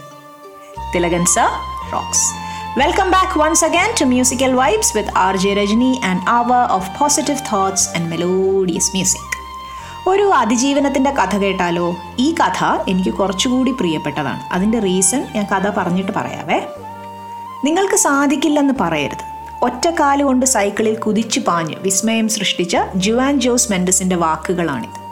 Thilakan 0.94 1.24
sir 1.24 1.49
rocks 1.92 2.26
welcome 2.78 3.11
back 3.11 3.38
once 3.38 3.64
again 3.64 3.94
to 4.01 4.05
musical 4.05 4.53
vibes 4.53 4.97
with 4.97 5.11
R 5.16 5.36
J 5.36 5.55
Rajni 5.55 6.01
and 6.05 6.20
hour 6.28 6.72
of 6.72 6.90
positive 7.01 7.38
thoughts 7.53 7.88
and 7.88 8.11
melodious 8.11 8.90
music 8.90 9.36
ഒരു 10.09 10.22
അതിജീവനത്തിന്റെ 10.22 11.11
കഥ 11.11 11.36
കേട്ടാലോ? 11.36 11.97
ഈ 12.18 12.34
കഥ 12.34 12.64
എനിക്ക് 12.88 13.14
കുറച്ചുകൂടി 13.14 13.70
പ്രിയപ്പെട്ടതാണ്. 13.70 14.55
അതിന്റെ 14.55 14.78
റീസൺ 14.78 15.26
ഞാൻ 15.34 15.47
കഥ 15.55 15.70
പറഞ്ഞിട്ട് 15.70 16.12
പറയാവേ. 16.12 16.61
നിങ്ങൾക്ക് 17.64 17.97
സാധിക്കില്ലെന്ന് 17.97 18.74
പറയരുത്. 18.80 19.24
ഒറ്റക്കാലുകൊണ്ട് 19.62 20.47
സൈക്കിളിൽ 20.47 20.97
കുതിച്ചു 20.97 21.40
പാഞ്ഞ് 21.40 21.74
വിസ്മയം 21.82 22.28
സൃഷ്ടിച്ച 22.28 22.76
ജുവാൻ 22.97 23.40
ജോസ് 23.40 23.72
മെൻഡസിന്റെ 23.72 24.16
വാക്കുകളാണിത്. 24.16 25.06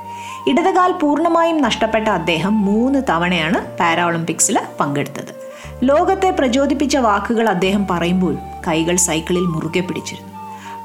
ഇടതുകാൽ 0.46 0.92
പൂർണമായും 0.92 1.62
നഷ്ടപ്പെട്ട 1.62 2.08
അദ്ദേഹം 2.08 2.64
മൂന്ന് 2.64 3.02
തവണയാണ് 3.10 3.78
പാരാ 3.78 4.04
ഒളിമ്പിക്സിൽ 4.04 4.58
പങ്കെടുത്തത്. 4.80 5.34
ലോകത്തെ 5.82 6.30
പ്രചോദിപ്പിച്ച 6.30 6.96
വാക്കുകൾ 6.96 7.48
അദ്ദേഹം 7.48 7.86
പറയുമ്പോൾ 7.90 8.36
കൈകൾ 8.68 8.96
സൈക്കിളിൽ 8.96 9.40
മുറുകെ 9.40 9.80
പിടിച്ചിരുന്നു. 9.80 10.34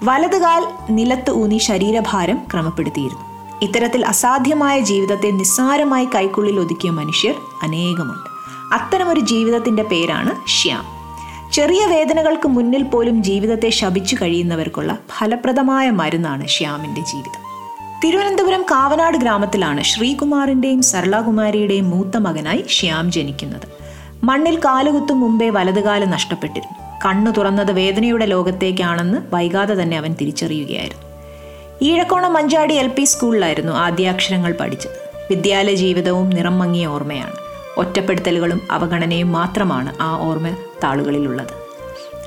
വലതുകാൽ 0.04 0.68
നിലത്ത് 0.90 1.32
ഊന്നി 1.32 1.58
ശരീരഭാരം 1.58 2.42
ക്രമപ്പെടുത്തിയിരുന്നു. 2.54 3.30
ഇത്തരത്തിൽ 3.62 4.06
അസാധ്യമായ 4.06 4.80
ജീവിതത്തെ 4.80 5.32
നിസ്സാരമായി 5.32 6.08
കൈക്കുള്ളിൽ 6.16 6.60
ഒതുക്കിയ 6.60 6.90
മനുഷ്യർ 6.90 7.36
അനേകമുണ്ട്. 7.64 8.30
അത്തരമൊരു 8.74 9.20
ജീവിതത്തിന്റെ 9.20 9.84
പേരാണ് 9.84 10.50
ശ്യാം. 10.50 10.86
ചെറിയ 11.52 11.86
വേദനകൾക്ക് 11.86 12.48
മുന്നിൽ 12.48 12.84
പോലും 12.84 13.24
ജീവിതത്തെ 13.24 13.70
ശപിച്ചു 13.70 14.18
കഴിയുന്നവർക്കുള്ള 14.22 14.98
ഫലപ്രദമായ 15.18 15.90
മരുന്നാണ് 15.90 16.48
ശ്യാമിന്റെ 16.48 17.02
ജീവിതം. 17.02 17.49
തിരുവനന്തപുരം 18.04 18.62
കാവനാട് 18.62 19.18
ഗ്രാമത്തിലാണ് 19.18 19.84
ശ്രീകുമാറിന്റെയും 19.84 20.82
സരളകുമാരിയുടെയും 20.82 21.90
മൂത്ത 21.90 22.18
മകനായി 22.18 22.66
ശ്യാം 22.70 23.12
ജനിക്കുന്നത്. 23.12 23.68
മണ്ണിൽ 24.24 24.60
കാലുകുത്തും 24.60 25.20
മുമ്പേ 25.20 25.50
വലതുകാൽ 25.50 26.06
നഷ്ടപ്പെട്ടിരുന്നു. 26.06 27.00
കണ്ണു 27.06 27.32
തുറന്നത് 27.32 27.72
വേദനയുടെ 27.72 28.26
ലോകത്തേക്കാണെന്ന് 28.26 29.18
വൈകാതെ 29.34 29.84
തന്നെ 29.84 29.98
അവൻ 29.98 30.14
തിരിച്ചറിയുകയായിരുന്നു. 30.14 31.04
ഈഴക്കോണം 31.82 32.34
മഞ്ചാടി 32.34 32.74
എൽ 32.74 32.88
പി 32.88 33.04
സ്കൂളിലായിരുന്നു 33.04 33.74
ആദ്യാക്ഷരങ്ങൾ 33.74 34.54
പഠിച്ചത്. 34.54 35.26
വിദ്യാലയ 35.30 35.76
ജീവിതവും 35.76 36.30
നിറം 36.30 36.60
മങ്ങിയ 36.60 36.86
ഓർമ്മയാണ്. 36.86 37.34
ഒറ്റപ്പെടുത്തലുകളും 37.78 38.62
അവഗണനയും 38.72 39.32
മാത്രമാണ് 39.32 39.96
ആ 40.02 40.18
ഓർമ്മ 40.18 40.56
താളുകളിലുള്ളത്. 40.84 41.69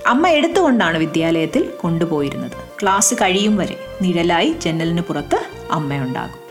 അമ്മ 0.06 0.28
എടുത്തുകൊണ്ടാണ് 0.28 0.98
വിദ്യാലയത്തിൽ 0.98 1.72
കൊണ്ടുപോയിരുന്നത്. 1.80 2.52
ക്ലാസ് 2.82 3.14
കഴിയും 3.14 3.56
വരെ 3.56 3.76
നിഴലായി 4.02 4.54
ജനലിന് 4.60 5.00
പുറത്ത് 5.00 5.46
അമ്മയുണ്ടാകും. 5.72 6.42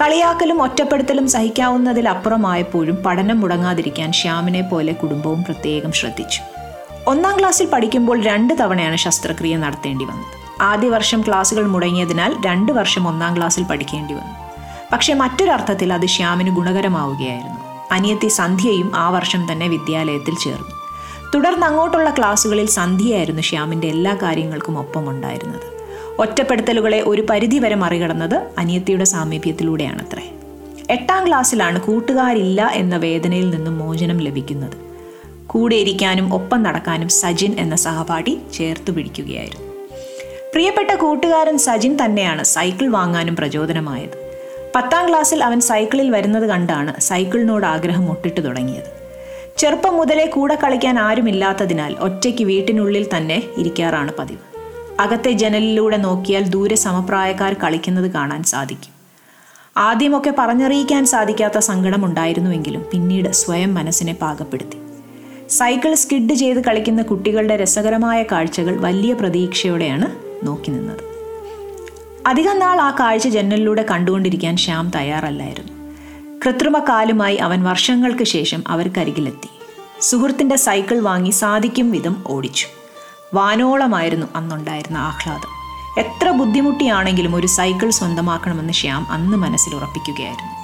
കളിയാക്കലും 0.00 0.62
ഒറ്റപ്പെടുത്തലും 0.62 1.28
സഹിക്കാവുന്നതിലപ്പുറമായപ്പോഴും 1.28 2.96
പഠനം 2.96 3.40
മുടങ്ങാതിരിക്കാൻ 3.40 4.12
ശ്യാമിനെ 4.12 4.60
പോലെ 4.60 4.92
കുടുംബവും 4.92 5.44
പ്രത്യേകം 5.44 5.92
ശ്രദ്ധിച്ചു. 5.92 6.40
ഒന്നാം 7.06 7.38
ക്ലാസ്സിൽ 7.38 7.66
പഠിക്കുമ്പോൾ 7.66 8.22
രണ്ട് 8.22 8.54
തവണയാണ് 8.60 8.96
ശസ്ത്രക്രിയ 8.96 9.56
നടത്തേണ്ടി 9.56 10.04
വന്നത്. 10.04 10.62
ആദ്യ 10.62 10.88
വർഷം 10.88 11.20
ക്ലാസ്സുകൾ 11.20 11.66
മുടങ്ങിയതിനാൽ 11.66 12.34
രണ്ട് 12.46 12.72
വർഷം 12.72 13.08
ഒന്നാം 13.08 13.36
ക്ലാസ്സിൽ 13.36 13.64
പഠിക്കേണ്ടി 13.64 14.14
വന്നു. 14.14 14.34
പക്ഷേ 14.92 15.14
മറ്റൊരർത്ഥത്തിൽ 15.14 15.92
അത് 15.92 16.06
ശ്യാമിന് 16.06 16.50
ഗുണകരമാവുകയായിരുന്നു. 16.50 17.86
അനിയത്തി 17.92 18.28
സന്ധ്യയും 18.28 18.92
ആ 18.94 19.10
വർഷം 19.10 19.52
തന്നെ 19.52 19.68
വിദ്യാലയത്തിൽ 19.68 20.34
ചേർന്നു. 20.34 20.75
തുടർന്ന് 21.36 21.66
അങ്ങോട്ടുള്ള 21.66 22.14
ക്ലാസ്സുകളിൽ 22.18 22.66
സന്ധ്യയായിരുന്നു 22.66 23.42
ശ്യാമിന്റെ 23.42 23.88
എല്ലാ 23.88 24.14
കാര്യങ്ങൾക്കും 24.14 24.78
ഒപ്പമുണ്ടായിരുന്നത്. 24.78 25.62
ഒറ്റപ്പെടുത്തലുകളെ 26.18 27.00
ഒരു 27.00 27.22
പരിധിവരെ 27.30 27.74
മറികടന്നത് 27.74 28.46
അനിയത്തിയുടെ 28.58 29.04
സാമീപ്യത്തിലൂടെയാണത്രേ. 29.04 30.30
എട്ടാം 30.90 31.28
ക്ലാസ്സിലാണ് 31.28 31.80
കൂട്ടുകാരില്ല 31.80 32.70
എന്ന 32.74 32.96
വേദനയിൽ 32.96 33.50
നിന്നും 33.50 33.78
മോചനം 33.78 34.18
ലഭിക്കുന്നത്. 34.18 34.76
കൂടെ 35.46 35.76
ഇരിക്കാനും 35.76 36.34
ഒപ്പം 36.34 36.62
നടക്കാനും 36.62 37.08
സജിൻ 37.08 37.56
എന്ന 37.58 37.76
സഹപാഠി 37.76 38.38
ചേർത്ത് 38.54 38.90
പിടിക്കുകയായിരുന്നു. 38.90 39.66
പ്രിയപ്പെട്ട 40.54 40.94
കൂട്ടുകാരൻ 40.94 41.58
സജിൻ 41.58 41.98
തന്നെയാണ് 42.04 42.44
സൈക്കിൾ 42.44 42.88
വാങ്ങാനും 42.88 43.36
പ്രചോദനമായത്. 43.36 44.32
പത്താം 44.74 45.08
ക്ലാസ്സിൽ 45.08 45.44
അവൻ 45.44 45.60
സൈക്കിളിൽ 45.60 46.10
വരുന്നത് 46.10 46.48
കണ്ടാണ് 46.48 47.00
സൈക്കിളിനോട് 47.00 47.66
ആഗ്രഹം 47.66 48.10
ഒട്ടിട്ട് 48.10 48.44
തുടങ്ങിയത്. 48.44 48.95
ചെറുപ്പം 49.58 49.96
മുതലേ 49.96 50.26
കൂടെ 50.26 50.58
കളിക്കാൻ 50.64 50.98
ആരുമില്ലാത്തതിനാൽ 50.98 51.94
ഒറ്റയ്ക്ക് 51.94 52.44
വീട്ടിനുള്ളിൽ 52.44 53.08
തന്നെ 53.16 53.42
ഇരിക്കാറാണ് 53.58 54.12
പതിവ്. 54.18 54.38
അകത്തെ 55.00 55.32
ജനലിലൂടെ 55.32 55.96
നോക്കിയാൽ 55.96 56.42
ദൂരെ 56.42 56.74
സമപ്രായക്കാർ 56.74 57.52
കളിക്കുന്നത് 57.52 58.10
കാണാൻ 58.10 58.42
സാധിക്കും. 58.42 58.92
ആദ്യമൊക്കെ 59.76 60.34
പറഞ്ഞറിയിക്കാൻ 60.38 61.06
സാധിക്കാത്ത 61.06 61.58
സങ്കടമുണ്ടായിരുന്നുവെങ്കിലും 61.58 62.84
പിന്നീട് 62.92 63.28
സ്വയം 63.30 63.74
മനസ്സിനെ 63.74 64.12
പാകപ്പെടുത്തി. 64.12 64.78
സൈക്കിൾ 65.48 65.94
സ്കിഡ് 65.94 66.34
ചെയ്ത് 66.34 66.60
കളിക്കുന്ന 66.64 67.02
കുട്ടികളുടെ 67.02 67.56
രസകരമായ 67.56 68.22
കാഴ്ചകൾ 68.22 68.76
വലിയ 68.76 69.12
പ്രതീക്ഷയോടെയാണ് 69.12 70.06
നോക്കി 70.46 70.70
നിന്നത്. 70.70 71.00
അധികം 72.26 72.58
നാൾ 72.58 72.80
ആ 72.80 72.90
കാഴ്ച 73.00 73.28
ജനലിലൂടെ 73.28 73.86
കണ്ടുകൊണ്ടിരിക്കാൻ 73.90 74.56
ശ്യാം 74.56 74.90
തയ്യാറല്ലായിരുന്നു. 74.94 75.75
കൃത്രിമ 76.44 76.78
കാലുമായി 76.78 77.36
അവൻ 77.36 77.62
വർഷങ്ങൾക്ക് 77.62 78.24
ശേഷം 78.24 78.64
അവർക്കരികിലെത്തി. 78.68 79.48
സുഹൃത്തിന്റെ 80.00 80.56
സൈക്കിൾ 80.56 81.00
വാങ്ങി 81.00 81.30
സാധിക്കും 81.30 81.90
വിധം 81.90 82.24
ഓടിച്ചു. 82.26 82.66
വാനോളമായിരുന്നു 83.34 84.26
അന്നുണ്ടായിരുന്ന 84.36 84.98
ആഹ്ലാദം. 84.98 85.48
എത്ര 86.00 86.30
ബുദ്ധിമുട്ടിയാണെങ്കിലും 86.30 87.36
ഒരു 87.36 87.46
സൈക്കിൾ 87.46 87.90
സ്വന്തമാക്കണമെന്ന് 87.90 88.72
ശ്യാം 88.72 89.12
അന്ന് 89.12 89.36
മനസ്സിൽ 89.36 89.74
ഉറപ്പിക്കുകയായിരുന്നു. 89.74 90.56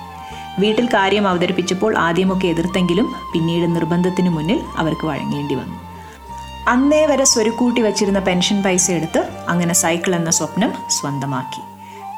വീട്ടിൽ 0.58 0.86
കാര്യം 0.86 1.28
അവതരിപ്പിച്ചപ്പോൾ 1.28 1.98
ആദ്യമൊക്കെ 1.98 2.48
എതിർത്തെങ്കിലും 2.48 3.14
പിന്നീട് 3.34 3.76
നിർബന്ധത്തിന് 3.76 4.28
മുന്നിൽ 4.28 4.60
അവർക്ക് 4.76 5.06
വഴങ്ങേണ്ടി 5.06 5.54
വന്നു. 5.54 5.80
അന്നേ 6.68 7.06
വരെ 7.06 7.24
സ്വരുക്കൂട്ടി 7.24 7.80
വച്ചിരുന്ന 7.80 8.18
പെൻഷൻ 8.18 8.62
പൈസ 8.62 8.90
എടുത്ത് 8.90 9.28
അങ്ങനെ 9.48 9.74
സൈക്കിൾ 9.74 10.14
എന്ന 10.14 10.30
സ്വപ്നം 10.30 10.72
സ്വന്തമാക്കി. 10.90 11.60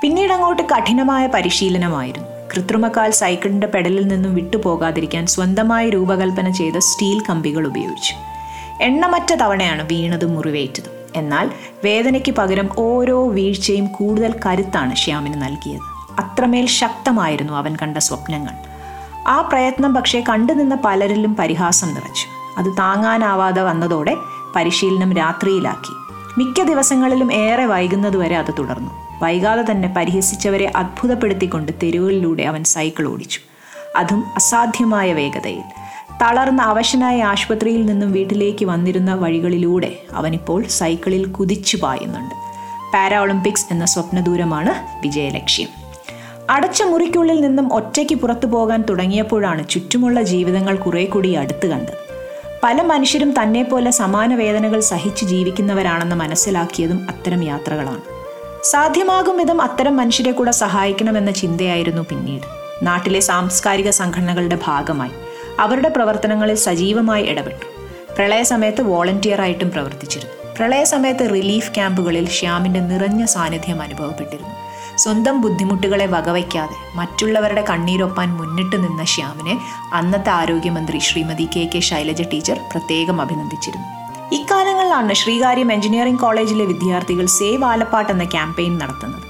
പിന്നീട് 0.01 0.33
അങ്ങോട്ട് 0.33 0.63
കഠിനമായ 0.63 1.27
പരിശീലനമായിരുന്നു. 1.27 2.34
കൃത്രിമക്കാൽ 2.57 3.11
സൈക്കിളിന്റെ 3.11 3.67
പെഡലിൽ 3.67 4.09
നിന്നും 4.09 4.35
വിട്ടുപോകാതിരിക്കാൻ 4.35 5.27
സ്വന്തമായി 5.27 5.91
രൂപകൽപ്പന 5.91 6.51
ചെയ്ത 6.51 6.75
സ്റ്റീൽ 6.79 7.23
കമ്പികൾ 7.31 7.67
ഉപയോഗിച്ചു. 7.67 8.15
എണ്ണമറ്റ 8.83 9.35
തവണയാണ് 9.35 9.87
വീണതും 9.87 10.35
മുറിവേറ്റതും. 10.35 10.93
എന്നാൽ 11.17 11.51
വേദനയ്ക്ക് 11.85 12.33
പകരം 12.33 12.69
ഓരോ 12.79 13.29
വീഴ്ചയും 13.29 13.87
കൂടുതൽ 13.87 14.35
കരുത്താണ് 14.47 14.95
ശ്യാമിന് 14.95 15.43
നൽകിയത്. 15.43 15.81
അത്രമേൽ 16.19 16.67
ശക്തമായിരുന്നു 16.67 17.53
അവൻ 17.53 17.77
കണ്ട 17.83 17.99
സ്വപ്നങ്ങൾ. 17.99 18.51
ആ 19.29 19.41
പ്രയത്നം 19.41 19.95
പക്ഷേ 19.95 20.25
കണ്ടുനിന്ന 20.29 20.79
പലരിലും 20.85 21.37
പരിഹാസം 21.37 21.89
നിറച്ചു. 21.89 22.27
അത് 22.59 22.79
താങ്ങാനാവാതെ 22.79 23.63
വന്നതോടെ 23.63 24.17
പരിശീലനം 24.57 25.13
രാത്രിയിലാക്കി. 25.13 25.95
മിക്ക 26.39 26.63
ദിവസങ്ങളിലും 26.63 27.33
ഏറെ 27.33 27.67
വൈകുന്നതുവരെ 27.67 28.37
അത് 28.37 28.55
തുടർന്നു. 28.59 29.04
വൈകാതെ 29.23 29.65
തന്നെ 29.71 29.95
പരിഹസിച്ചവരെ 29.97 30.73
അത്ഭുതപ്പെടുത്തിക്കൊണ്ട് 30.77 31.73
തെരുവുകളിലൂടെ 31.83 32.43
അവൻ 32.43 32.65
സൈക്കിൾ 32.65 33.09
ഓടിച്ചു. 33.09 33.41
അതും 33.97 34.25
അസാധ്യമായ 34.35 35.13
വേഗതയിൽ. 35.13 35.63
തളർന്ന 36.23 36.63
അവശനായ 36.63 37.23
ആശുപത്രിയിൽ 37.23 37.87
നിന്നും 37.87 38.13
വീട്ടിലേക്ക് 38.13 38.65
വന്നിരുന്ന 38.65 39.15
വഴികളിലൂടെ 39.15 39.99
അവനിപ്പോൾ 40.13 40.65
സൈക്കിളിൽ 40.69 41.27
കുതിച്ചു 41.27 41.77
പായുന്നുണ്ട്. 41.77 42.35
പാരാ 42.95 43.19
ഒളിമ്പിക്സ് 43.19 43.67
എന്ന 43.71 43.85
സ്വപ്നദൂരമാണ് 43.85 45.03
വിജയലക്ഷ്യം. 45.03 45.69
അടച്ച 46.51 46.83
മുറിക്കുള്ളിൽ 46.83 47.41
നിന്നും 47.41 47.75
ഒറ്റയ്ക്ക് 47.75 48.15
പുറത്തു 48.15 48.47
പോകാൻ 48.47 48.83
തുടങ്ങിയപ്പോഴാണ് 48.83 49.69
ചുറ്റുമുള്ള 49.69 50.23
ജീവിതങ്ങൾ 50.23 50.77
കുറെ 50.77 51.05
കൂടി 51.05 51.35
അടുത്ത് 51.35 51.67
കണ്ടത്. 51.67 52.05
പല 52.63 52.83
മനുഷ്യരും 52.83 53.43
തന്നെപ്പോലെ 53.43 53.71
പോലെ 53.71 53.91
സമാന 53.91 54.35
വേദനകൾ 54.35 54.81
സഹിച്ച് 54.81 55.25
ജീവിക്കുന്നവരാണെന്ന് 55.25 56.17
മനസ്സിലാക്കിയതും 56.17 57.07
അത്തരം 57.09 57.45
യാത്രകളാണ്. 57.45 58.14
സാധ്യമാകും 58.65 59.37
വിധം 59.37 59.63
അത്തരം 59.63 59.97
മനുഷ്യരെ 59.97 60.33
കൂടെ 60.33 60.51
സഹായിക്കണമെന്ന 60.51 61.31
ചിന്തയായിരുന്നു 61.31 62.03
പിന്നീട്. 62.03 62.43
നാട്ടിലെ 62.83 63.21
സാംസ്കാരിക 63.21 63.91
സംഘടനകളുടെ 63.91 64.59
ഭാഗമായി 64.67 65.11
അവരുടെ 65.61 65.89
പ്രവർത്തനങ്ങളിൽ 65.89 66.55
സജീവമായി 66.55 67.25
ഇടപെട്ടു. 67.25 67.67
പ്രളയ 67.67 68.17
പ്രളയസമയത്ത് 68.17 68.83
വോളണ്ടിയറായിട്ടും 68.83 69.71
പ്രവർത്തിച്ചിരുന്നു. 69.71 70.55
പ്രളയസമയത്ത് 70.57 71.31
റിലീഫ് 71.31 71.75
ക്യാമ്പുകളിൽ 71.75 72.29
ശ്യാമിന്റെ 72.29 72.81
നിറഞ്ഞ 72.81 73.25
സാന്നിധ്യം 73.25 73.83
അനുഭവപ്പെട്ടിരുന്നു. 73.83 74.55
സ്വന്തം 74.97 75.41
ബുദ്ധിമുട്ടുകളെ 75.41 76.07
വകവയ്ക്കാതെ 76.07 76.97
മറ്റുള്ളവരുടെ 76.97 77.65
കണ്ണീരൊപ്പാൻ 77.71 78.37
മുന്നിട്ട് 78.37 78.77
നിന്ന 78.77 79.05
ശ്യാമിനെ 79.05 79.59
അന്നത്തെ 79.93 80.31
ആരോഗ്യമന്ത്രി 80.31 80.99
Shrimati 80.99 81.49
K 81.57 81.71
K 81.75 81.81
Shailaja 81.81 82.23
teacher 82.23 82.59
പ്രത്യേകം 82.73 83.21
അഭിനന്ദിച്ചിരുന്നു. 83.21 84.04
ഇക്കാലങ്ങളിലാണ് 84.35 85.15
ശ്രീകാര്യം 85.15 85.73
എഞ്ചിനീയറിംഗ് 85.73 86.21
കോളേജിലെ 86.21 86.65
വിദ്യാർത്ഥികൾ 86.65 87.27
സേവ് 87.27 87.65
ആലപ്പാട്ട് 87.65 88.13
എന്ന 88.13 88.25
ക്യാമ്പയിൻ 88.25 88.79
നടത്തുന്നത്. 88.79 89.23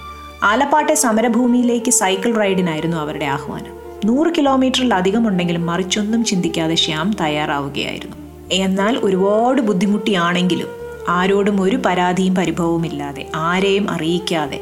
ആലപ്പാട്ടെ 0.42 0.94
സമരഭൂമിയിലേക്ക് 0.94 1.90
സൈക്കിൾ 1.90 2.38
റൈഡിനായിരുന്നു 2.38 2.96
അവരുടെ 2.96 3.24
ആഹ്വാനം. 3.24 3.74
നൂറ് 4.04 4.30
കിലോമീറ്ററിലധികം 4.38 5.28
ഉണ്ടെങ്കിലും 5.28 5.66
മറിച്ചൊന്നും 5.66 6.24
ചിന്തിക്കാതെ 6.24 6.74
ശ്യാം 6.74 7.16
തയ്യാറാവുകയായിരുന്നു. 7.20 8.16
എന്നാൽ 8.52 8.98
ഒരുപാട് 8.98 9.62
ബുദ്ധിമുട്ടിയാണെങ്കിലും 9.62 10.70
ആരോടും 11.08 11.62
ഒരു 11.62 11.78
പരാതിയും 11.86 12.34
പരിഭവവുമില്ലാതെ 12.34 13.26
ആരെയും 13.34 13.90
അറിയിക്കാതെ 13.90 14.60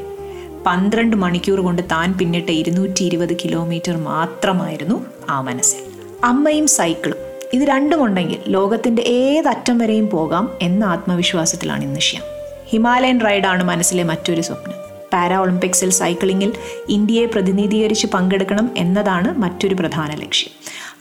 പന്ത്രണ്ട് 0.65 1.15
മണിക്കൂർ 1.15 1.59
കൊണ്ട് 1.59 1.81
താൻ 1.81 2.13
പിന്നിട്ട 2.13 2.49
ഇരുന്നൂറ്റി 2.49 3.03
ഇരുപത് 3.03 3.33
കിലോമീറ്റർ 3.45 3.95
മാത്രമായിരുന്നു 3.97 5.05
ആ 5.29 5.41
മനസ്സിൽ. 5.41 5.83
അമ്മയും 6.23 6.67
സൈക്കിളും 6.67 7.22
ഇത് 7.53 7.63
രണ്ടുമുണ്ടെങ്കിൽ 7.63 8.37
ലോകത്തിന്റെ 8.47 9.01
ഏതറ്റം 9.01 9.77
വരെയും 9.77 10.09
പോകാം 10.09 10.57
എന്ന 10.61 10.83
ആത്മവിശ്വാസത്തിലാണ് 10.83 11.83
ഇന്ന് 11.83 11.99
ശ്യാം 11.99 12.23
ഹിമാലയൻ 12.69 13.21
റൈഡാണ് 13.21 13.63
മനസ്സിലെ 13.63 14.03
മറ്റൊരു 14.03 14.41
സ്വപ്നം. 14.41 14.73
പാരാ 15.13 15.39
ഒളിമ്പിക്സിൽ 15.39 15.89
സൈക്ലിങ്ങിൽ 15.89 16.53
ഇന്ത്യയെ 16.89 17.25
പ്രതിനിധീകരിച്ച് 17.25 18.07
പങ്കെടുക്കണം 18.07 18.69
എന്നതാണ് 18.77 19.37
മറ്റൊരു 19.37 19.75
പ്രധാന 19.75 20.15
ലക്ഷ്യം. 20.15 20.51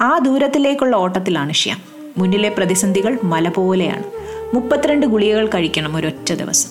ആ 0.01 0.19
ദൂരത്തിലേക്കുള്ള 0.19 0.97
ഓട്ടത്തിലാണ് 0.97 1.53
ശ്യാം 1.53 1.83
മുന്നിലെ 2.19 2.49
പ്രതിസന്ധികൾ 2.49 3.19
മല 3.25 3.49
പോലെയാണ്. 3.49 4.05
മുപ്പത്തിരണ്ട് 4.55 5.07
ഗുളികകൾ 5.07 5.47
കഴിക്കണം 5.47 5.97
ഒരൊറ്റ 5.97 6.33
ദിവസം. 6.33 6.71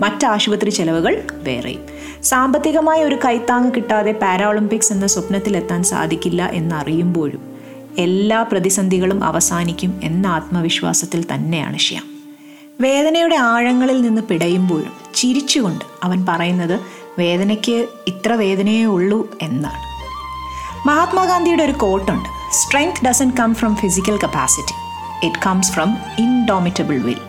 മറ്റ് 0.00 0.26
ആശുപത്രി 0.26 0.70
ചെലവുകൾ 0.70 1.22
വേറെയും. 1.32 1.86
സാമ്പത്തികമായ 2.22 3.04
ഒരു 3.04 3.18
കൈത്താങ് 3.24 3.70
കിട്ടാതെ 3.76 4.12
പാരാ 4.12 4.48
ഒളിമ്പിക്സ് 4.48 4.92
എന്ന 4.92 5.06
സ്വപ്നത്തിലെത്താൻ 5.06 5.82
സാധിക്കില്ല 5.82 6.50
എന്നറിയുമ്പോഴും 6.52 7.49
എല്ലാ 7.98 8.42
പ്രതിസന്ധികളും 8.42 9.24
അവസാനിക്കും 9.24 10.00
എന്ന 10.02 10.26
ആത്മവിശ്വാസത്തിൽ 10.26 11.24
തന്നെയാണ് 11.34 11.78
ശ്യാം 11.78 12.02
വേദനയുടെ 12.80 13.36
ആഴങ്ങളിൽ 13.36 14.00
നിന്ന് 14.00 14.22
പിടയുമ്പോഴും 14.22 15.14
ചിരിച്ചുകൊണ്ട് 15.14 15.84
അവൻ 16.02 16.26
പറയുന്നത് 16.28 16.80
വേദനയ്ക്ക് 17.18 17.88
ഇത്ര 18.08 18.32
വേദനയേ 18.32 18.84
ഉള്ളൂ 18.84 19.38
എന്നാണ്. 19.42 19.82
മഹാത്മാഗാന്ധിയുടെ 20.86 21.62
ഒരു 21.62 21.72
കോട്ടുണ്ട് 21.72 22.28
strength 22.52 23.06
doesn't 23.06 23.30
come 23.30 23.54
from 23.54 23.76
physical 23.76 24.16
capacity 24.16 24.74
it 25.26 25.38
comes 25.46 25.72
from 25.72 25.96
indomitable 26.18 26.98
will 26.98 27.20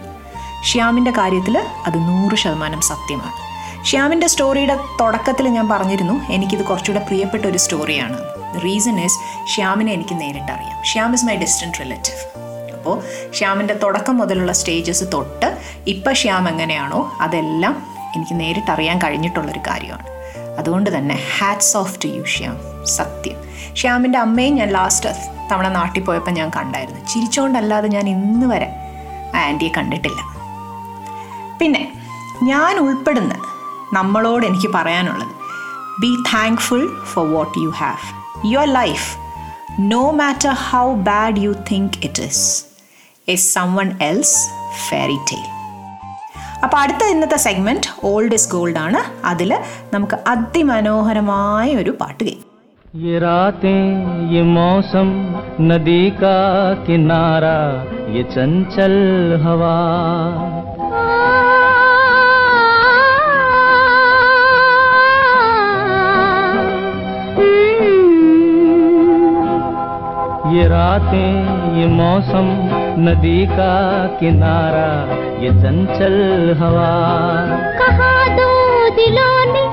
ശ്യാമിന്റെ 0.63 1.11
കാര്യത്തിൽ 1.11 1.57
അത് 1.57 1.97
നൂറ് 1.97 2.35
ശതമാനം 2.35 2.81
സത്യമാണ്. 2.81 3.51
ശ്യാമിന്റെ 3.85 4.27
സ്റ്റോറിയുടെ 4.27 4.77
തുടക്കത്തിൽ 5.01 5.47
ഞാൻ 5.47 5.69
പറഞ്ഞിരുന്നു 5.69 6.31
എനിക്കിത് 6.31 6.65
കുറച്ചുകൂടെ 6.65 7.05
പ്രിയപ്പെട്ട 7.05 7.45
ഒരു 7.45 7.57
സ്റ്റോറിയാണ് 7.57 8.40
റീസൺ 8.59 8.99
ഈസ് 8.99 9.19
ശ്യാമിനെ 9.55 9.93
എനിക്ക് 9.93 10.21
നേരിട്ട് 10.21 10.51
അറിയാം. 10.51 10.83
Shyam 10.83 11.13
is 11.13 11.25
my 11.25 11.35
distant 11.35 11.79
relative 11.79 12.41
അപ്പോൾ 12.73 13.03
ശ്യാമിന്റെ 13.33 13.73
തുടക്കം 13.73 14.17
മുതലുള്ള 14.17 14.51
സ്റ്റേജസ് 14.51 15.03
തൊട്ട് 15.13 15.57
ഇപ്പം 15.87 16.15
ശ്യാം 16.15 16.49
എങ്ങനെയാണോ 16.49 17.17
അതെല്ലാം 17.21 17.85
എനിക്ക് 18.15 18.39
നേരിട്ട് 18.39 18.71
അറിയാൻ 18.71 18.99
കഴിഞ്ഞിട്ടുള്ളൊരു 18.99 19.59
കാര്യമാണ്. 19.59 20.07
അതുകൊണ്ട് 20.59 20.97
തന്നെ 20.97 21.19
hats 21.39 21.77
off 21.77 21.99
to 22.03 22.07
you 22.07 22.23
Shyam. 22.23 22.85
സത്യം. 22.85 23.51
ശ്യാമിന്റെ 23.75 24.19
അമ്മയും 24.19 24.55
ഞാൻ 24.55 24.69
ലാസ്റ്റ് 24.69 25.09
തവണ 25.51 25.69
നാട്ടിൽ 25.69 26.01
പോയപ്പോൾ 26.01 26.31
ഞാൻ 26.31 26.51
കണ്ടായിരുന്നു. 26.55 27.05
ചിരിച്ചുകൊണ്ടല്ലാതെ 27.05 27.87
ഞാൻ 27.87 28.09
ഇന്ന് 28.09 28.45
വരെ 28.45 28.75
ആന്റിയെ 29.35 29.69
കണ്ടിട്ടില്ല. 29.77 30.21
പിന്നെ 31.59 31.93
ഞാൻ 32.43 32.79
ഉൾപ്പെടുന്ന 32.79 33.33
നമ്മളോട് 33.93 34.45
എനിക്ക് 34.45 34.67
പറയാനുള്ളത് 34.67 35.27
be 36.01 36.15
thankful 36.33 37.03
for 37.03 37.31
what 37.31 37.59
you 37.59 37.69
have 37.69 38.20
your 38.46 38.68
life 38.72 39.06
no 39.92 40.02
matter 40.20 40.54
how 40.68 40.84
bad 41.10 41.38
you 41.38 41.52
think 41.70 41.98
it 42.04 42.22
is 42.22 42.44
is 43.28 43.46
someone 43.74 43.90
else 44.02 44.36
fairy 44.88 45.18
tale 45.30 45.46
അപ്പോൾ 46.64 46.78
അടുത്ത 46.78 47.04
ഇന്നത്തെ 47.10 47.38
സെഗ്മെൻറ്റ് 47.46 47.88
ഓൾഡ് 48.04 48.34
ഇസ് 48.34 48.50
ഗോൾഡ് 48.52 48.78
ആണ് 48.78 49.00
അതിൽ 49.24 49.50
നമുക്ക് 49.94 50.18
അതിമനോഹരമായ 50.26 51.68
ഒരു 51.76 51.94
പാട്ട് 52.02 52.22
കേൾക്കാം 52.24 52.42
ये 52.98 53.18
रातें 53.18 53.80
ये 54.30 54.42
मौसम 54.50 55.08
नदी 55.62 56.10
का 56.20 56.36
किनारा 56.86 57.56
ये 58.14 58.22
चंचल 58.34 58.94
हवा 59.42 59.74
ये 70.51 70.67
रातें 70.67 71.77
ये 71.77 71.85
मौसम 71.87 72.47
नदी 73.01 73.45
का 73.47 73.73
किनारा 74.19 74.89
ये 75.43 75.49
चंचल 75.61 76.15
हवा। 76.59 76.89
कहा 77.79 78.11
दो 78.37 78.49
दिलों 78.89 79.37
ने 79.45 79.63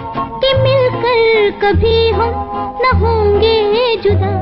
कि 0.42 0.52
मिलकर 0.62 1.50
कभी 1.62 1.96
हम 2.10 2.30
न 2.82 2.96
होंगे 2.98 3.56
जुदा। 4.04 4.32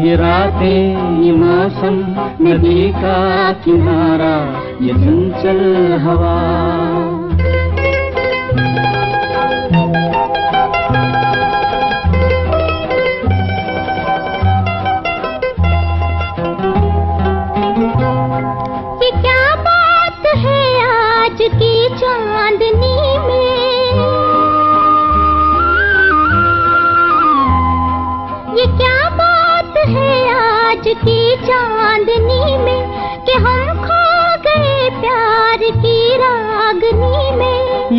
ये 0.00 0.16
रातें 0.16 1.22
ये 1.22 1.32
मौसम 1.32 1.96
नदी 2.40 2.88
का 2.92 3.18
किनारा 3.64 4.34
ये 4.82 4.92
चंचल 4.94 5.60
हवा। 6.02 6.36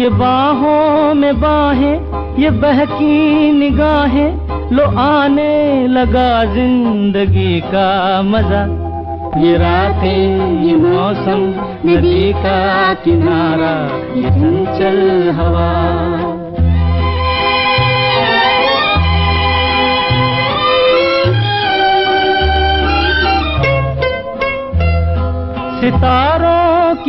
ये 0.07 0.11
बाहों 0.13 1.13
में 1.13 1.39
बाहें, 1.39 2.35
ये 2.39 2.49
बहकी 2.49 3.51
निगाहें, 3.51 4.69
लो 4.71 4.83
आने 4.99 5.87
लगा 5.87 6.29
ज़िंदगी 6.53 7.59
का 7.65 8.21
मज़ा। 8.21 8.61
ये 9.41 9.57
रातें, 9.57 10.63
ये 10.63 10.75
मौसम, 10.77 11.43
नदी 11.85 12.31
का 12.37 12.93
किनारा, 13.03 13.73
ये 14.15 14.29
चंचल 14.31 14.99
हवा। 15.39 15.69
सितारों 25.81 26.46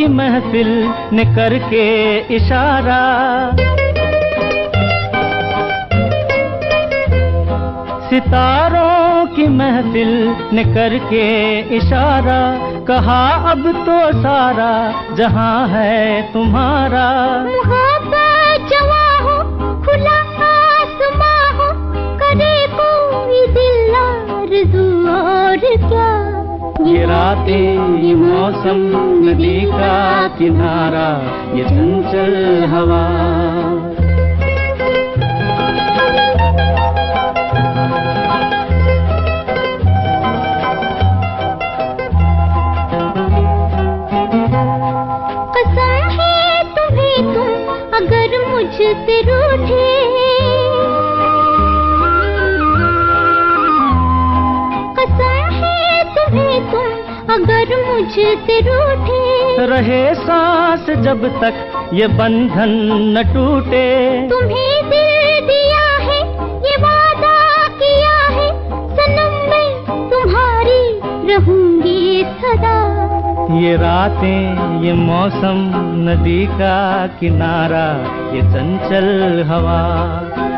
महफिल 0.09 0.69
ने 1.13 1.25
करके 1.25 2.19
इशारा। 2.37 3.03
सितारों 8.09 9.27
की 9.27 9.47
महफिल 9.47 10.37
ने 10.53 10.65
करके 10.65 11.27
इशारा। 11.77 12.41
कहा 12.85 13.51
अब 13.51 13.63
तो 13.87 14.23
सारा 14.23 14.73
जहाँ 15.15 15.69
है 15.69 16.33
तुम्हारा। 16.33 17.09
ये 26.89 27.05
रातें 27.07 27.99
ये 27.99 28.15
मौसम 28.15 28.79
नदी 29.25 29.61
का 29.67 29.97
किनारा 30.39 31.09
ये 31.59 31.65
चंचल 31.65 32.35
हवा। 32.71 33.05
अगर 58.09 58.17
मुझसे 58.17 58.61
रूठे 58.61 59.67
रहे 59.67 60.15
सांस 60.15 60.87
जब 61.05 61.25
तक 61.41 61.91
ये 61.95 62.07
बंधन 62.09 62.71
न 63.17 63.23
टूटे। 63.35 63.85
तुम्हें 64.29 64.89
दिल 64.91 65.47
दिया 65.47 65.83
है 65.99 66.19
ये 66.65 66.77
वादा 66.77 67.35
किया 67.75 68.17
है। 68.29 68.49
सनम 68.97 69.37
मैं 69.51 69.69
तुम्हारी 70.11 70.81
रहूँगी 71.33 72.25
सदा। 72.41 72.79
ये 73.61 73.77
रातें 73.77 74.83
ये 74.83 74.93
मौसम 74.93 75.63
नदी 76.09 76.47
का 76.47 77.07
किनारा 77.21 77.87
ये 78.35 78.43
चंचल 78.43 79.45
हवा। 79.49 79.81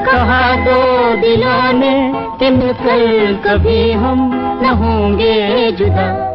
कहा 0.07 0.43
दो 0.57 0.81
दिलों 1.21 1.73
ने 1.73 1.95
कि 2.39 2.51
मिलकर 2.51 3.35
कभी 3.47 3.93
हम 3.93 4.31
न 4.63 4.75
होंगे 4.83 5.71
जुदा। 5.73 6.30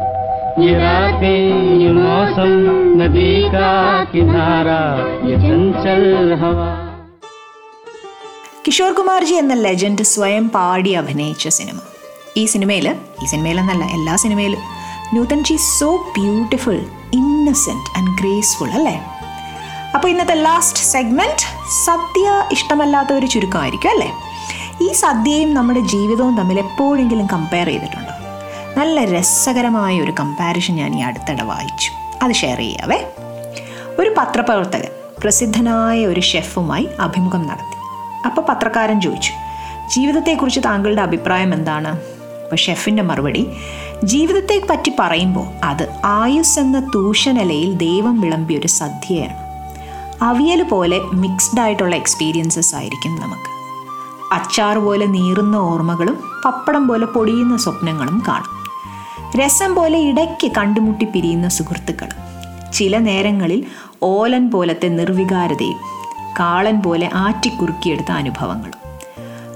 ये 0.59 0.71
रातें 0.75 1.41
ये 1.79 1.91
मौसम 1.93 2.51
नदी 2.97 3.31
का 3.49 3.69
किनारा 4.11 4.79
ये 5.25 5.35
चंचल 5.41 6.03
हवा 6.41 6.69
കിഷോർ 8.65 8.91
കുമാർജി 8.93 9.35
എന്ന 9.35 9.53
ലെജൻഡ് 9.63 10.03
സ്വയം 10.05 10.45
പാടി 10.47 10.91
അഭിനയിച്ച 10.95 11.49
സിനിമ 11.55 11.77
ഈ 12.37 12.43
സിനിമയിൽ 12.45 12.85
ഈ 13.21 13.27
സിനിമയിലെന്നല്ല 13.27 13.85
എല്ലാ 13.95 14.15
സിനിമയിലും 14.15 14.61
Nutan 15.13 15.39
ji 15.43 15.55
so 15.69 15.89
beautiful 16.17 16.77
innocent 17.13 17.89
and 17.97 18.13
graceful 18.19 18.69
അല്ലേ 18.71 18.95
അപ്പോൾ 19.95 20.09
ഇന്നത്തെ 20.09 20.37
ലാസ്റ്റ് 20.43 20.85
സെഗ്മെൻറ്റ് 20.91 21.47
സദ്യ 21.79 22.27
ഇഷ്ടമല്ലാത്ത 22.51 23.11
ഒരു 23.13 23.29
ചുരുക്കമായിരിക്കും 23.33 23.91
അല്ലേ 23.91 24.09
ഈ 24.81 24.89
സദ്യയും 25.01 25.51
നമ്മുടെ 25.53 25.83
ജീവിതവും 25.91 26.35
തമ്മിൽ 26.37 26.59
എപ്പോഴെങ്കിലും 26.59 27.27
കമ്പയർ 27.27 27.69
ചെയ്തിട്ടുണ്ടോ 27.71 28.13
നല്ല 28.76 29.04
രസകരമായ 29.04 30.00
ഒരു 30.00 30.12
കമ്പാരിഷൻ 30.20 30.74
ഞാൻ 30.76 30.98
ഈ 30.98 31.00
അടുത്തിടെ 31.00 31.42
വായിച്ചു. 31.42 31.90
അത് 32.24 32.32
ഷെയർ 32.32 32.58
ചെയ്യാവേ. 32.58 32.98
ഒരു 33.98 34.14
പത്രപ്രവർത്തകൻ 34.18 34.88
പ്രസിദ്ധനായ 35.18 36.06
ഒരു 36.06 36.20
ഷെഫുമായി 36.20 36.88
അഭിമുഖം 37.00 37.46
നടത്തി. 37.46 37.76
അപ്പോൾ 38.26 38.40
പത്രക്കാരൻ 38.40 39.00
ചോദിച്ചു 39.00 39.32
ജീവിതത്തെക്കുറിച്ച് 39.94 40.60
താങ്കളുടെ 40.64 41.02
അഭിപ്രായം 41.02 41.54
എന്താണ്? 41.54 41.88
അപ്പോൾ 42.44 42.56
ഷെഫിന്റെ 42.56 43.02
മറുപടി 43.02 43.46
ജീവിതത്തെ 44.04 44.62
പറ്റി 44.70 44.92
പറയുമ്പോൾ 44.98 45.64
അത് 45.64 46.00
ആയുസ് 46.04 46.60
എന്ന 46.60 46.90
തൂഷനിലയിൽ 46.94 47.72
ദൈവം 47.72 48.20
വിളമ്പിയ 48.20 48.58
ഒരു 48.58 48.66
സദ്യയാണ്. 48.66 49.36
അവിയൽ 50.24 50.62
പോലെ 50.62 51.00
മിക്സ്ഡ് 51.12 51.60
ആയിട്ടുള്ള 51.60 51.96
എക്സ്പീരിയൻസസ് 51.96 52.74
ആയിരിക്കും 52.74 53.20
നമുക്ക്. 53.20 53.56
അച്ചാർ 54.34 54.78
പോലെ 54.78 55.06
നീറുന്ന 55.06 55.56
ഓർമ്മകളും 55.56 56.18
പപ്പടം 56.44 56.88
പോലെ 56.88 57.06
പൊടിയുന്ന 57.06 57.56
സ്വപ്നങ്ങളും 57.56 58.22
കാണും. 58.28 58.55
രസം 59.34 59.74
പോലെ 59.74 59.98
ഇടയ്ക്ക് 59.98 60.52
കണ്ടുമുട്ടി 60.58 61.04
പിരിയുന്ന 61.04 61.48
സുഹൃത്തുക്കൾ. 61.48 62.08
ചില 62.72 62.98
നേരങ്ങളിൽ 62.98 63.64
ഓലൻ 64.02 64.50
പോലത്തെ 64.50 64.86
നിർവികാരതയും 64.86 65.80
കാളൻ 66.40 66.82
പോലെ 66.82 67.10
ആറ്റിക്കുറുക്കിയെടുത്ത 67.14 68.12
അനുഭവങ്ങളും. 68.12 68.86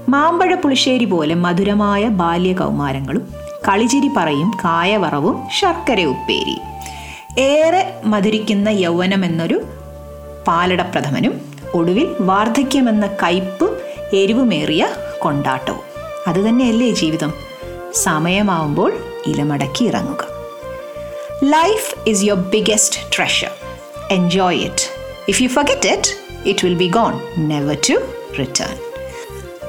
മാമ്പഴ 0.09 0.55
പുളിശ്ശേരി 0.55 1.05
പോലെ 1.05 1.35
മധുരമായ 1.35 2.07
ബാല്യകൗമാരങ്ങളും 2.07 3.27
കളിചിരി 3.67 4.09
പറയും 4.17 4.51
കായവറവും 4.65 5.43
ശർക്കര 5.59 6.03
ഉപ്പേരി. 6.03 6.57
ഏറെ 7.41 8.01
മധുരിക്കുന്ന 8.05 8.69
യൗവനം 8.69 9.25
എന്നൊരു 9.25 9.63
പാലടപ്രഥമനും 10.47 11.41
ഒടുവിൽ 11.73 12.15
വാർദ്ധക്യമെന്ന 12.19 13.09
കയ്പും 13.23 13.77
എരിവുമേറിയ 14.13 14.87
കൊണ്ടാട്ടവും. 15.19 15.79
അതുതന്നെയല്ലേ 16.27 16.89
ജീവിതം. 16.89 17.33
സമയമാവുമ്പോൾ 17.93 18.93
ഇലമടക്കി 19.25 19.85
ഇറങ്ങുക 19.85 20.23
life 21.43 22.09
is 22.09 22.23
your 22.23 22.41
biggest 22.41 23.15
treasure 23.15 23.51
enjoy 24.09 24.59
it 24.59 24.85
if 25.29 25.43
you 25.43 25.49
forget 25.49 25.87
it 25.87 26.09
it 26.49 26.67
will 26.67 26.75
be 26.75 26.87
gone 26.87 27.19
never 27.37 27.77
to 27.89 27.97
return 28.39 28.73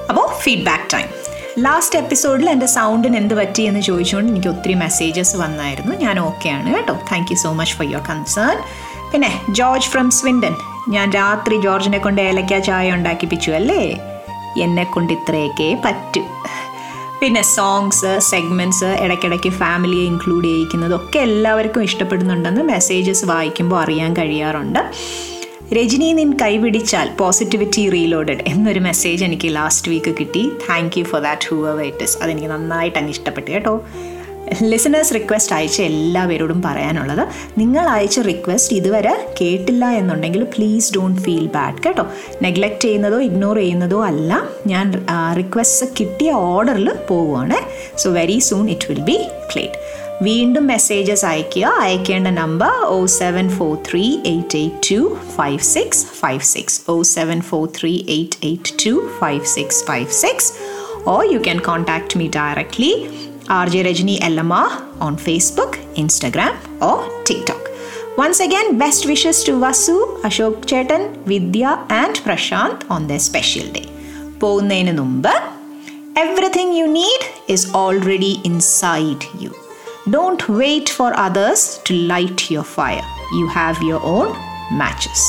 അപ്പോൾ 0.09 0.29
ഫീഡ്ബാക്ക് 0.35 0.95
ടൈം 0.95 1.09
ലാസ്റ്റ് 1.59 1.99
എപ്പിസോഡിൽ 1.99 2.51
എന്റെ 2.51 2.67
സൗണ്ടിന് 2.67 3.17
എന്ത് 3.17 3.35
പറ്റി 3.35 3.63
എന്ന് 3.63 3.81
ചോദിച്ചുകൊണ്ട് 3.81 4.33
എനിക്ക് 4.33 4.49
ഒത്തിരി 4.49 4.75
മെസ്സേജസ് 4.75 5.37
വന്നായിരുന്നു. 5.37 5.95
ഞാൻ 5.95 6.21
ഓക്കെയാണ് 6.21 6.75
കേട്ടോ. 6.75 6.95
Thank 7.13 7.27
you 7.33 7.37
so 7.37 7.53
much 7.53 7.75
for 7.75 7.87
your 7.87 8.03
concern 8.11 8.57
പിന്നെ 9.13 9.41
ജോർജ് 9.51 9.89
ഫ്രം 9.89 10.11
സ്വിൻഡൻ 10.11 10.55
ഞാൻ 10.89 11.13
രാത്രി 11.13 11.57
ജോർജിനെ 11.57 11.99
കൊണ്ട് 11.99 12.23
ഏലക്ക 12.23 12.59
ചായ 12.59 12.93
ഉണ്ടാക്കിപ്പിച്ചു 12.93 13.51
അല്ലേ? 13.51 13.99
എന്നെ 14.63 14.85
കൊണ്ട് 14.85 15.13
ഇത്രയൊക്കെ 15.13 15.79
പറ്റൂ. 15.85 16.23
പിന്നെ 17.23 17.43
സോങ്സ് 17.43 18.21
സെഗ്മെന്റ്സ് 18.21 18.85
ഇടയ്ക്കിടയ്ക്ക് 18.85 19.51
ഫാമിലിയെ 19.51 20.05
ഇൻക്ലൂഡ് 20.05 20.45
ചെയ്യിക്കുന്നതൊക്കെ 20.45 21.19
എല്ലാവർക്കും 21.19 21.83
ഇഷ്ടപ്പെടുന്നുണ്ടെന്ന് 21.83 22.63
മെസ്സേജസ് 22.63 23.25
വായിക്കുമ്പോൾ 23.25 23.81
അറിയാൻ 23.81 24.17
കഴിയാറുണ്ട്. 24.17 24.81
രജനി 25.75 26.13
നിൻ 26.13 26.33
കൈപിടിച്ചാൽ 26.33 27.11
പോസിറ്റിവിറ്റി 27.17 27.89
റീലോഡഡ് 27.89 28.43
എന്നൊരു 28.47 28.81
മെസ്സേജ് 28.81 29.25
എനിക്ക് 29.25 29.55
ലാസ്റ്റ് 29.55 29.91
വീക്ക് 29.93 30.15
കിട്ടി. 30.21 30.53
Thank 30.71 30.99
you 30.99 31.05
for 31.05 31.23
that 31.23 31.49
who 31.51 31.67
our 31.67 31.85
it 31.85 32.03
is 32.03 32.19
അതെനിക്ക് 32.23 32.49
നന്നായിട്ട് 32.49 32.99
അങ്ങ് 32.99 33.11
ഇഷ്ടപ്പെട്ടു 33.11 33.51
കേട്ടോ. 33.51 33.85
ലിസണേഴ്സ് 34.63 35.15
റിക്വസ്റ്റ് 35.15 35.55
അയച്ച 35.55 35.83
എല്ലാവരോടും 35.83 36.63
പറയാനുള്ളത് 36.63 37.23
നിങ്ങൾ 37.59 37.89
അയച്ച 37.89 38.21
റിക്വസ്റ്റ് 38.21 38.77
ഇതുവരെ 38.77 39.35
കേട്ടില്ല 39.41 39.85
എന്നുണ്ടെങ്കിൽ 39.91 40.45
പ്ലീസ് 40.45 40.95
ഡോണ്ട് 40.95 41.21
ഫീൽ 41.21 41.47
ബാഡ് 41.47 41.83
കേട്ടോ. 41.85 42.05
നെഗ്ലക്റ്റ് 42.43 42.81
ചെയ്യുന്നതോ 42.81 43.21
ഇഗ്നോർ 43.21 43.57
ചെയ്യുന്നതോ 43.57 44.05
അല്ല. 44.05 44.43
ഞാൻ 44.67 45.07
റിക്വസ്റ്റ് 45.37 45.87
കിട്ടിയ 46.01 46.33
ഓർഡറിൽ 46.33 46.91
പോവുകയാണ്. 47.09 47.59
So 47.97 48.11
very 48.11 48.39
soon 48.39 48.71
it 48.71 48.89
will 48.91 49.01
be 49.01 49.19
cleared 49.53 49.79
വീണ്ടും 50.23 50.67
മെസ്സേജസ് 50.67 51.27
അയയ്ക്കുക 51.27 51.65
അയക്കേണ്ട 51.65 52.29
number 52.29 52.71
o 52.85 53.07
seven 53.07 53.51
four 53.51 53.79
three 53.91 54.19
eight 54.27 54.59
eight 54.59 54.91
two 54.91 55.17
five 55.37 55.59
six 55.59 56.07
five 56.21 56.41
six 56.41 56.81
o 56.89 57.03
seven 57.03 57.41
four 57.41 57.69
three 57.81 58.05
eight 58.09 58.39
eight 58.43 58.87
two 58.87 59.11
five 59.21 59.45
six 59.45 59.85
five 59.85 60.07
six 60.07 60.51
or 61.07 61.25
you 61.33 61.39
can 61.39 61.59
contact 61.59 62.19
me 62.19 62.29
directly. 62.29 63.09
RJ 63.58 63.84
Rajni 63.84 64.18
LMR 64.30 64.70
on 65.00 65.18
Facebook, 65.18 65.74
Instagram, 65.96 66.56
or 66.82 66.98
TikTok. 67.24 67.62
Once 68.18 68.40
again, 68.40 68.78
best 68.78 69.06
wishes 69.06 69.44
to 69.44 69.54
Vasu, 69.56 69.96
Ashok 70.22 70.66
Chetan, 70.66 71.04
Vidya, 71.26 71.72
and 71.92 72.16
Prashant 72.18 72.90
on 72.90 73.08
their 73.08 73.20
special 73.22 73.68
day. 73.72 73.86
പോകുന്നതിന് 74.42 74.94
മുമ്പ് 74.98 75.32
everything 76.22 76.76
you 76.80 76.86
need 76.98 77.26
is 77.54 77.68
already 77.76 78.34
inside 78.50 79.26
you 79.44 79.52
don't 80.16 80.44
wait 80.60 80.94
for 80.98 81.12
others 81.24 81.66
to 81.88 81.96
light 82.12 82.46
your 82.54 82.68
fire 82.76 83.04
you 83.40 83.46
have 83.58 83.88
your 83.90 84.04
own 84.16 84.28
matches 84.82 85.26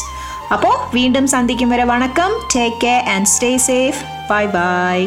അപ്പോൾ 0.57 0.75
വീണ്ടും 0.97 1.25
സന്ധിക്കും 1.37 1.71
വരെ 1.75 1.87
വണക്കം 1.93 2.35
take 2.57 2.77
care 2.85 3.01
and 3.15 3.31
stay 3.35 3.53
safe 3.71 3.99
bye 4.31 4.45
bye 4.59 4.99